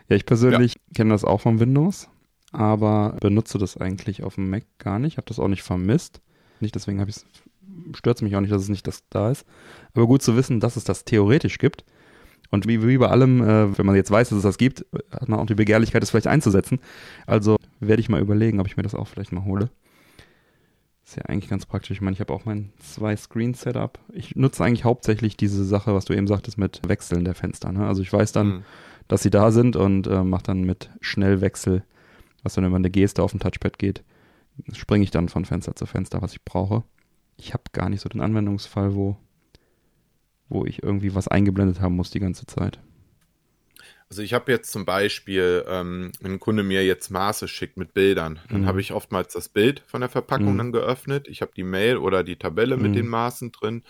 Ja, 0.09 0.17
ich 0.17 0.27
persönlich 0.27 0.75
ja. 0.75 0.81
kenne 0.97 1.11
das 1.11 1.25
auch 1.25 1.41
von 1.41 1.61
Windows, 1.61 2.09
aber 2.53 3.17
benutze 3.21 3.59
das 3.59 3.77
eigentlich 3.77 4.23
auf 4.23 4.37
dem 4.37 4.51
Mac 4.51 4.65
gar 4.79 4.99
nicht. 4.99 5.17
Habe 5.19 5.27
das 5.27 5.39
auch 5.39 5.49
nicht 5.49 5.63
vermisst. 5.63 6.21
Nicht 6.61 6.75
deswegen 6.75 7.01
habe 7.01 7.11
ich 7.11 7.17
es 7.17 7.27
stört 7.95 8.19
es 8.19 8.23
mich 8.23 8.37
auch 8.37 8.41
nicht, 8.41 8.53
dass 8.53 8.63
es 8.63 8.69
nicht 8.69 8.87
das 8.87 9.05
da 9.09 9.31
ist. 9.31 9.47
Aber 9.95 10.07
gut 10.07 10.23
zu 10.23 10.37
wissen, 10.37 10.61
dass 10.61 10.77
es 10.77 10.85
das 10.85 11.05
theoretisch 11.05 11.59
gibt. 11.59 11.85
Und 12.53 12.69
wie, 12.69 12.87
wie 12.87 12.99
bei 12.99 13.09
allem, 13.09 13.43
äh, 13.43 13.77
wenn 13.77 13.87
man 13.87 13.97
jetzt 13.97 14.11
weiß, 14.11 14.29
dass 14.29 14.39
es 14.39 14.45
das 14.45 14.59
gibt, 14.59 14.87
hat 15.11 15.29
man 15.29 15.41
auch 15.41 15.47
die 15.47 15.57
Begehrlichkeit, 15.57 16.03
es 16.03 16.11
vielleicht 16.11 16.29
einzusetzen. 16.29 16.79
Also 17.27 17.57
werde 17.81 18.01
ich 18.01 18.09
mal 18.09 18.21
überlegen, 18.21 18.61
ob 18.61 18.69
ich 18.69 18.77
mir 18.77 18.85
das 18.85 18.95
auch 18.95 19.09
vielleicht 19.09 19.33
mal 19.33 19.45
hole. 19.45 19.71
Ist 21.05 21.17
ja 21.17 21.25
eigentlich 21.25 21.51
ganz 21.51 21.67
praktisch. 21.67 21.91
Ich 21.91 22.01
meine, 22.01 22.15
ich 22.15 22.21
habe 22.21 22.33
auch 22.33 22.45
mein 22.45 22.73
Zwei-Screen-Setup. 22.79 23.99
Ich 24.13 24.37
nutze 24.37 24.63
eigentlich 24.63 24.85
hauptsächlich 24.85 25.37
diese 25.37 25.65
Sache, 25.65 25.95
was 25.95 26.05
du 26.05 26.13
eben 26.13 26.29
sagtest, 26.29 26.59
mit 26.59 26.81
Wechseln 26.87 27.25
der 27.25 27.35
Fenster. 27.35 27.73
Ne? 27.73 27.87
Also 27.87 28.03
ich 28.03 28.13
weiß 28.13 28.31
dann, 28.33 28.47
mhm. 28.47 28.63
dass 29.09 29.23
sie 29.23 29.31
da 29.31 29.51
sind 29.51 29.75
und 29.75 30.07
äh, 30.07 30.23
mache 30.23 30.45
dann 30.45 30.63
mit 30.63 30.91
Schnellwechsel, 31.01 31.83
was 32.45 32.55
dann 32.55 32.65
über 32.65 32.77
eine 32.77 32.91
Geste 32.91 33.23
auf 33.23 33.33
dem 33.33 33.41
Touchpad 33.41 33.79
geht, 33.79 34.05
springe 34.73 35.03
ich 35.03 35.11
dann 35.11 35.29
von 35.29 35.45
Fenster 35.45 35.75
zu 35.75 35.87
Fenster, 35.87 36.23
was 36.23 36.33
ich 36.33 36.45
brauche 36.45 36.85
ich 37.37 37.53
habe 37.53 37.65
gar 37.73 37.89
nicht 37.89 38.01
so 38.01 38.09
den 38.09 38.21
Anwendungsfall, 38.21 38.95
wo, 38.95 39.17
wo 40.53 40.65
ich 40.65 40.83
irgendwie 40.83 41.15
was 41.15 41.29
eingeblendet 41.29 41.81
haben 41.81 41.97
muss 41.97 42.11
die 42.11 42.21
ganze 42.21 42.47
Zeit. 42.47 42.79
Also 44.09 44.21
ich 44.21 44.35
habe 44.35 44.53
jetzt 44.53 44.71
zum 44.71 44.85
Beispiel, 44.85 45.65
ähm, 45.67 46.13
wenn 46.21 46.33
ein 46.33 46.41
Kunde 46.41 46.63
mir 46.63 46.85
jetzt 46.85 47.11
Maße 47.11 47.49
schickt 47.49 47.79
mit 47.79 47.95
Bildern, 47.95 48.41
dann 48.51 48.63
mhm. 48.63 48.67
habe 48.67 48.81
ich 48.83 48.93
oftmals 48.93 49.33
das 49.33 49.49
Bild 49.49 49.83
von 49.87 50.03
der 50.03 50.11
Verpackung 50.11 50.53
mhm. 50.53 50.59
dann 50.59 50.73
geöffnet. 50.73 51.29
Ich 51.29 51.41
habe 51.41 51.53
die 51.57 51.63
Mail 51.63 51.97
oder 51.97 52.23
die 52.23 52.37
Tabelle 52.37 52.77
mhm. 52.77 52.83
mit 52.83 52.95
den 52.95 53.09
Maßen 53.09 53.53
drin 53.53 53.83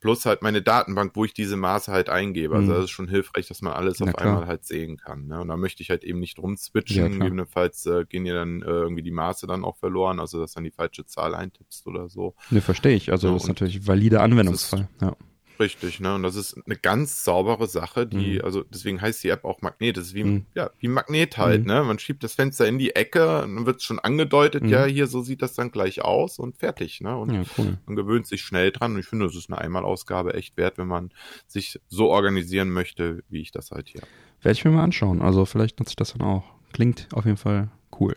plus 0.00 0.26
halt 0.26 0.42
meine 0.42 0.62
Datenbank, 0.62 1.12
wo 1.14 1.24
ich 1.24 1.34
diese 1.34 1.56
Maße 1.56 1.92
halt 1.92 2.08
eingebe. 2.08 2.54
Also 2.54 2.72
mhm. 2.72 2.74
das 2.74 2.84
ist 2.84 2.90
schon 2.90 3.08
hilfreich, 3.08 3.48
dass 3.48 3.62
man 3.62 3.72
alles 3.72 4.00
auf 4.02 4.14
einmal 4.16 4.46
halt 4.46 4.64
sehen 4.64 4.96
kann. 4.96 5.26
Ne? 5.26 5.40
Und 5.40 5.48
da 5.48 5.56
möchte 5.56 5.82
ich 5.82 5.90
halt 5.90 6.04
eben 6.04 6.20
nicht 6.20 6.38
rumswitchen. 6.38 7.02
Ja, 7.02 7.08
Gegebenenfalls 7.08 7.86
äh, 7.86 8.04
gehen 8.08 8.26
ja 8.26 8.34
dann 8.34 8.62
äh, 8.62 8.66
irgendwie 8.66 9.02
die 9.02 9.10
Maße 9.10 9.46
dann 9.46 9.64
auch 9.64 9.76
verloren, 9.76 10.20
also 10.20 10.40
dass 10.40 10.54
dann 10.54 10.64
die 10.64 10.70
falsche 10.70 11.06
Zahl 11.06 11.34
eintippst 11.34 11.86
oder 11.86 12.08
so. 12.08 12.34
Ne, 12.50 12.60
verstehe 12.60 12.94
ich. 12.94 13.12
Also 13.12 13.28
ja, 13.28 13.34
das 13.34 13.42
ist 13.42 13.48
natürlich 13.48 13.76
ein 13.76 13.86
valider 13.86 14.22
Anwendungsfall. 14.22 14.88
Ja. 15.00 15.16
Richtig, 15.60 16.00
ne? 16.00 16.14
Und 16.14 16.22
das 16.22 16.36
ist 16.36 16.56
eine 16.64 16.74
ganz 16.74 17.22
saubere 17.22 17.66
Sache, 17.66 18.06
die, 18.06 18.38
mhm. 18.38 18.44
also 18.44 18.62
deswegen 18.62 19.02
heißt 19.02 19.22
die 19.22 19.28
App 19.28 19.44
auch 19.44 19.60
Magnet. 19.60 19.98
Das 19.98 20.06
ist 20.06 20.14
wie, 20.14 20.24
mhm. 20.24 20.46
ja, 20.54 20.70
wie 20.78 20.88
Magnet 20.88 21.36
halt, 21.36 21.62
mhm. 21.62 21.66
ne? 21.66 21.84
Man 21.84 21.98
schiebt 21.98 22.24
das 22.24 22.32
Fenster 22.32 22.66
in 22.66 22.78
die 22.78 22.96
Ecke 22.96 23.42
und 23.42 23.56
dann 23.56 23.66
wird 23.66 23.82
schon 23.82 23.98
angedeutet, 23.98 24.64
ja, 24.64 24.86
mhm. 24.86 24.90
hier, 24.90 25.06
so 25.06 25.20
sieht 25.20 25.42
das 25.42 25.52
dann 25.52 25.70
gleich 25.70 26.02
aus 26.02 26.38
und 26.38 26.56
fertig, 26.56 27.02
ne? 27.02 27.14
Und 27.14 27.34
ja, 27.34 27.42
cool. 27.58 27.76
man 27.84 27.94
gewöhnt 27.94 28.26
sich 28.26 28.40
schnell 28.40 28.72
dran. 28.72 28.94
Und 28.94 29.00
ich 29.00 29.06
finde, 29.06 29.26
das 29.26 29.36
ist 29.36 29.50
eine 29.50 29.60
Einmalausgabe 29.60 30.32
echt 30.32 30.56
wert, 30.56 30.78
wenn 30.78 30.88
man 30.88 31.10
sich 31.46 31.78
so 31.88 32.08
organisieren 32.08 32.70
möchte, 32.70 33.22
wie 33.28 33.42
ich 33.42 33.52
das 33.52 33.70
halt 33.70 33.90
hier. 33.90 34.00
Werde 34.40 34.56
ich 34.56 34.64
mir 34.64 34.70
mal 34.70 34.84
anschauen. 34.84 35.20
Also 35.20 35.44
vielleicht 35.44 35.78
nutze 35.78 35.90
ich 35.90 35.96
das 35.96 36.14
dann 36.14 36.22
auch. 36.22 36.44
Klingt 36.72 37.06
auf 37.12 37.26
jeden 37.26 37.36
Fall 37.36 37.68
cool. 38.00 38.16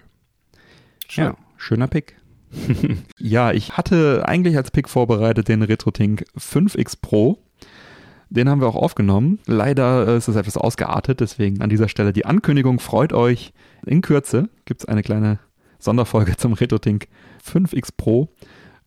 Schön. 1.09 1.25
Ja, 1.25 1.37
schöner 1.57 1.87
Pick. 1.87 2.15
ja, 3.19 3.51
ich 3.51 3.77
hatte 3.77 4.23
eigentlich 4.27 4.57
als 4.57 4.71
Pick 4.71 4.89
vorbereitet 4.89 5.47
den 5.47 5.61
RetroTink 5.61 6.25
5X 6.37 6.97
Pro. 7.01 7.39
Den 8.29 8.49
haben 8.49 8.61
wir 8.61 8.67
auch 8.67 8.75
aufgenommen. 8.75 9.39
Leider 9.45 10.07
äh, 10.07 10.17
ist 10.17 10.27
es 10.27 10.35
etwas 10.35 10.57
ausgeartet, 10.57 11.19
deswegen 11.19 11.61
an 11.61 11.69
dieser 11.69 11.87
Stelle 11.87 12.13
die 12.13 12.25
Ankündigung. 12.25 12.79
Freut 12.79 13.13
euch. 13.13 13.53
In 13.85 14.01
Kürze 14.01 14.49
gibt 14.65 14.81
es 14.81 14.87
eine 14.87 15.03
kleine 15.03 15.39
Sonderfolge 15.79 16.35
zum 16.37 16.53
RetroTink 16.53 17.07
5X 17.45 17.89
Pro, 17.95 18.29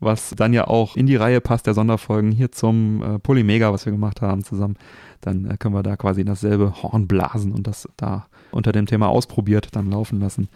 was 0.00 0.30
dann 0.30 0.52
ja 0.52 0.66
auch 0.66 0.96
in 0.96 1.06
die 1.06 1.16
Reihe 1.16 1.40
passt 1.40 1.66
der 1.66 1.74
Sonderfolgen 1.74 2.32
hier 2.32 2.50
zum 2.50 3.02
äh, 3.02 3.18
Polymega, 3.18 3.72
was 3.72 3.86
wir 3.86 3.92
gemacht 3.92 4.20
haben 4.20 4.42
zusammen. 4.42 4.76
Dann 5.20 5.48
äh, 5.48 5.56
können 5.56 5.74
wir 5.74 5.82
da 5.82 5.96
quasi 5.96 6.24
dasselbe 6.24 6.82
Horn 6.82 7.06
blasen 7.06 7.52
und 7.52 7.66
das 7.66 7.88
da 7.96 8.26
unter 8.50 8.72
dem 8.72 8.86
Thema 8.86 9.08
ausprobiert 9.08 9.68
dann 9.72 9.90
laufen 9.90 10.18
lassen. 10.18 10.48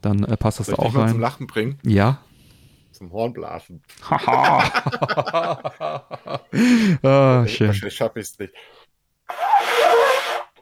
Dann 0.00 0.24
äh, 0.24 0.36
passt 0.36 0.58
das 0.60 0.66
Soll 0.66 0.76
da 0.76 0.82
auch 0.82 0.94
rein. 0.94 1.10
zum 1.10 1.20
Lachen 1.20 1.46
bringen? 1.46 1.78
Ja, 1.84 2.18
zum 2.96 3.12
Hornblasen. 3.12 3.82
oh, 4.10 4.16
schön. 6.52 6.98
Wahrscheinlich 7.02 7.94
schaffe 7.94 8.20
ich 8.20 8.26
es 8.26 8.38
nicht. 8.38 8.54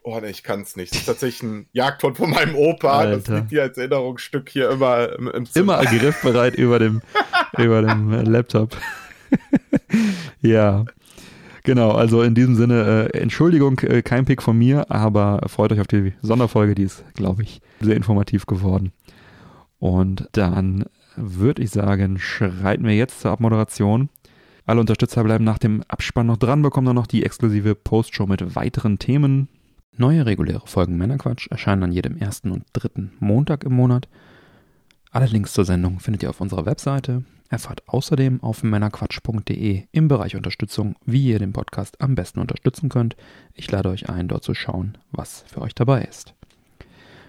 Oh, 0.07 0.21
ne, 0.21 0.29
ich 0.29 0.43
kann 0.43 0.61
es 0.61 0.77
nicht. 0.77 0.93
Das 0.93 1.01
ist 1.01 1.07
tatsächlich 1.07 1.43
ein 1.43 1.67
Jagdhund 1.73 2.19
von 2.19 2.31
meinem 2.31 2.55
Opa. 2.57 2.99
Alter. 2.99 3.17
Das 3.17 3.29
liegt 3.29 3.51
hier 3.51 3.63
als 3.63 3.79
Erinnerungsstück 3.79 4.51
hier 4.51 4.69
immer 4.69 5.11
im, 5.15 5.29
im 5.29 5.47
Zimmer. 5.47 5.81
Immer 5.81 5.99
griffbereit 5.99 6.57
über 6.57 6.79
dem, 6.79 7.01
über 7.57 7.81
dem 7.81 8.13
äh, 8.13 8.23
Laptop. 8.23 8.77
ja. 10.43 10.85
Genau, 11.63 11.93
also 11.93 12.21
in 12.21 12.35
diesem 12.35 12.57
Sinne, 12.57 13.09
äh, 13.15 13.19
Entschuldigung, 13.19 13.79
äh, 13.79 14.03
kein 14.03 14.27
Pick 14.27 14.43
von 14.43 14.59
mir, 14.59 14.91
aber 14.91 15.41
freut 15.47 15.73
euch 15.73 15.81
auf 15.81 15.87
die 15.87 16.13
Sonderfolge, 16.21 16.75
die 16.75 16.83
ist, 16.83 17.03
glaube 17.15 17.43
ich, 17.43 17.63
sehr 17.81 17.97
informativ 17.97 18.45
geworden. 18.45 18.93
Und 19.79 20.29
dann 20.33 20.85
würde 21.17 21.63
ich 21.63 21.71
sagen, 21.71 22.19
schreiten 22.19 22.85
wir 22.85 22.95
jetzt 22.95 23.21
zur 23.21 23.31
Abmoderation. 23.31 24.09
Alle 24.67 24.81
Unterstützer 24.81 25.23
bleiben 25.25 25.45
nach 25.45 25.59
dem 25.59 25.83
Abspann 25.89 26.27
noch 26.27 26.39
dran, 26.39 26.63
bekommen 26.63 26.87
dann 26.87 26.97
noch 26.97 27.07
die 27.07 27.25
exklusive 27.25 27.75
Postshow 27.75 28.27
mit 28.27 28.57
weiteren 28.57 28.99
Themen. 28.99 29.49
Neue 29.97 30.27
reguläre 30.27 30.67
Folgen 30.67 30.97
Männerquatsch 30.97 31.49
erscheinen 31.51 31.85
an 31.85 31.93
jedem 31.93 32.17
ersten 32.17 32.51
und 32.51 32.65
dritten 32.73 33.13
Montag 33.21 33.65
im 33.65 33.75
Monat. 33.75 34.09
Alle 35.11 35.27
Links 35.27 35.53
zur 35.53 35.65
Sendung 35.65 36.01
findet 36.01 36.25
ihr 36.25 36.31
auf 36.31 36.41
unserer 36.41 36.67
Webseite. 36.67 37.25
Erfahrt 37.49 37.87
außerdem 37.87 38.43
auf 38.43 38.65
männerquatsch.de 38.65 39.85
im 39.93 40.09
Bereich 40.09 40.35
Unterstützung, 40.35 40.97
wie 41.05 41.27
ihr 41.29 41.39
den 41.39 41.53
Podcast 41.53 42.01
am 42.01 42.17
besten 42.17 42.41
unterstützen 42.41 42.89
könnt. 42.89 43.17
Ich 43.53 43.71
lade 43.71 43.91
euch 43.91 44.09
ein, 44.09 44.27
dort 44.27 44.43
zu 44.43 44.55
schauen, 44.55 44.99
was 45.13 45.45
für 45.47 45.61
euch 45.61 45.75
dabei 45.75 46.03
ist. 46.03 46.34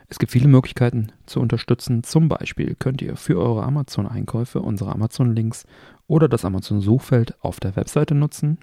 Es 0.07 0.19
gibt 0.19 0.31
viele 0.31 0.47
Möglichkeiten 0.47 1.11
zu 1.25 1.39
unterstützen. 1.39 2.03
Zum 2.03 2.29
Beispiel 2.29 2.75
könnt 2.75 3.01
ihr 3.01 3.15
für 3.15 3.39
eure 3.39 3.63
Amazon-Einkäufe 3.63 4.61
unsere 4.61 4.91
Amazon-Links 4.91 5.65
oder 6.07 6.29
das 6.29 6.45
Amazon-Suchfeld 6.45 7.35
auf 7.43 7.59
der 7.59 7.75
Webseite 7.75 8.13
nutzen 8.13 8.59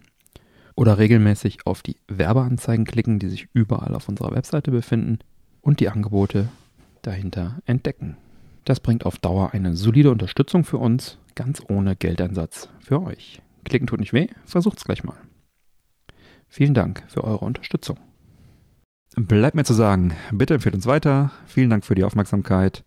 oder 0.76 0.98
regelmäßig 0.98 1.66
auf 1.66 1.82
die 1.82 1.96
Werbeanzeigen 2.08 2.84
klicken, 2.84 3.18
die 3.18 3.28
sich 3.28 3.48
überall 3.52 3.94
auf 3.94 4.08
unserer 4.08 4.34
Webseite 4.34 4.70
befinden 4.70 5.18
und 5.60 5.80
die 5.80 5.88
Angebote 5.88 6.48
dahinter 7.02 7.60
entdecken. 7.66 8.16
Das 8.64 8.78
bringt 8.78 9.04
auf 9.04 9.18
Dauer 9.18 9.50
eine 9.52 9.74
solide 9.74 10.10
Unterstützung 10.10 10.62
für 10.64 10.78
uns, 10.78 11.18
ganz 11.34 11.62
ohne 11.68 11.96
Geldeinsatz 11.96 12.68
für 12.78 13.02
euch. 13.02 13.42
Klicken 13.64 13.88
tut 13.88 14.00
nicht 14.00 14.12
weh, 14.12 14.28
versucht's 14.44 14.84
gleich 14.84 15.02
mal. 15.02 15.16
Vielen 16.48 16.74
Dank 16.74 17.02
für 17.08 17.24
eure 17.24 17.44
Unterstützung. 17.44 17.98
Bleibt 19.16 19.54
mir 19.54 19.64
zu 19.64 19.74
sagen, 19.74 20.14
bitte 20.32 20.54
empfehlt 20.54 20.74
uns 20.74 20.86
weiter. 20.86 21.30
Vielen 21.46 21.70
Dank 21.70 21.84
für 21.84 21.94
die 21.94 22.04
Aufmerksamkeit. 22.04 22.82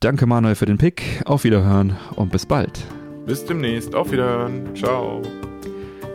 Danke 0.00 0.26
Manuel 0.26 0.54
für 0.54 0.66
den 0.66 0.78
Pick. 0.78 1.22
Auf 1.24 1.44
Wiederhören 1.44 1.96
und 2.16 2.32
bis 2.32 2.46
bald. 2.46 2.80
Bis 3.26 3.44
demnächst. 3.44 3.94
Auf 3.94 4.10
Wiederhören. 4.10 4.74
Ciao. 4.74 5.22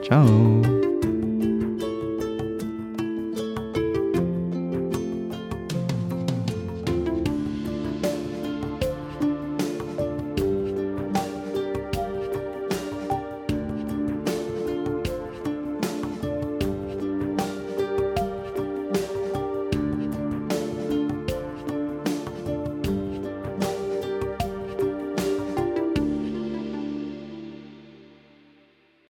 Ciao. 0.04 0.81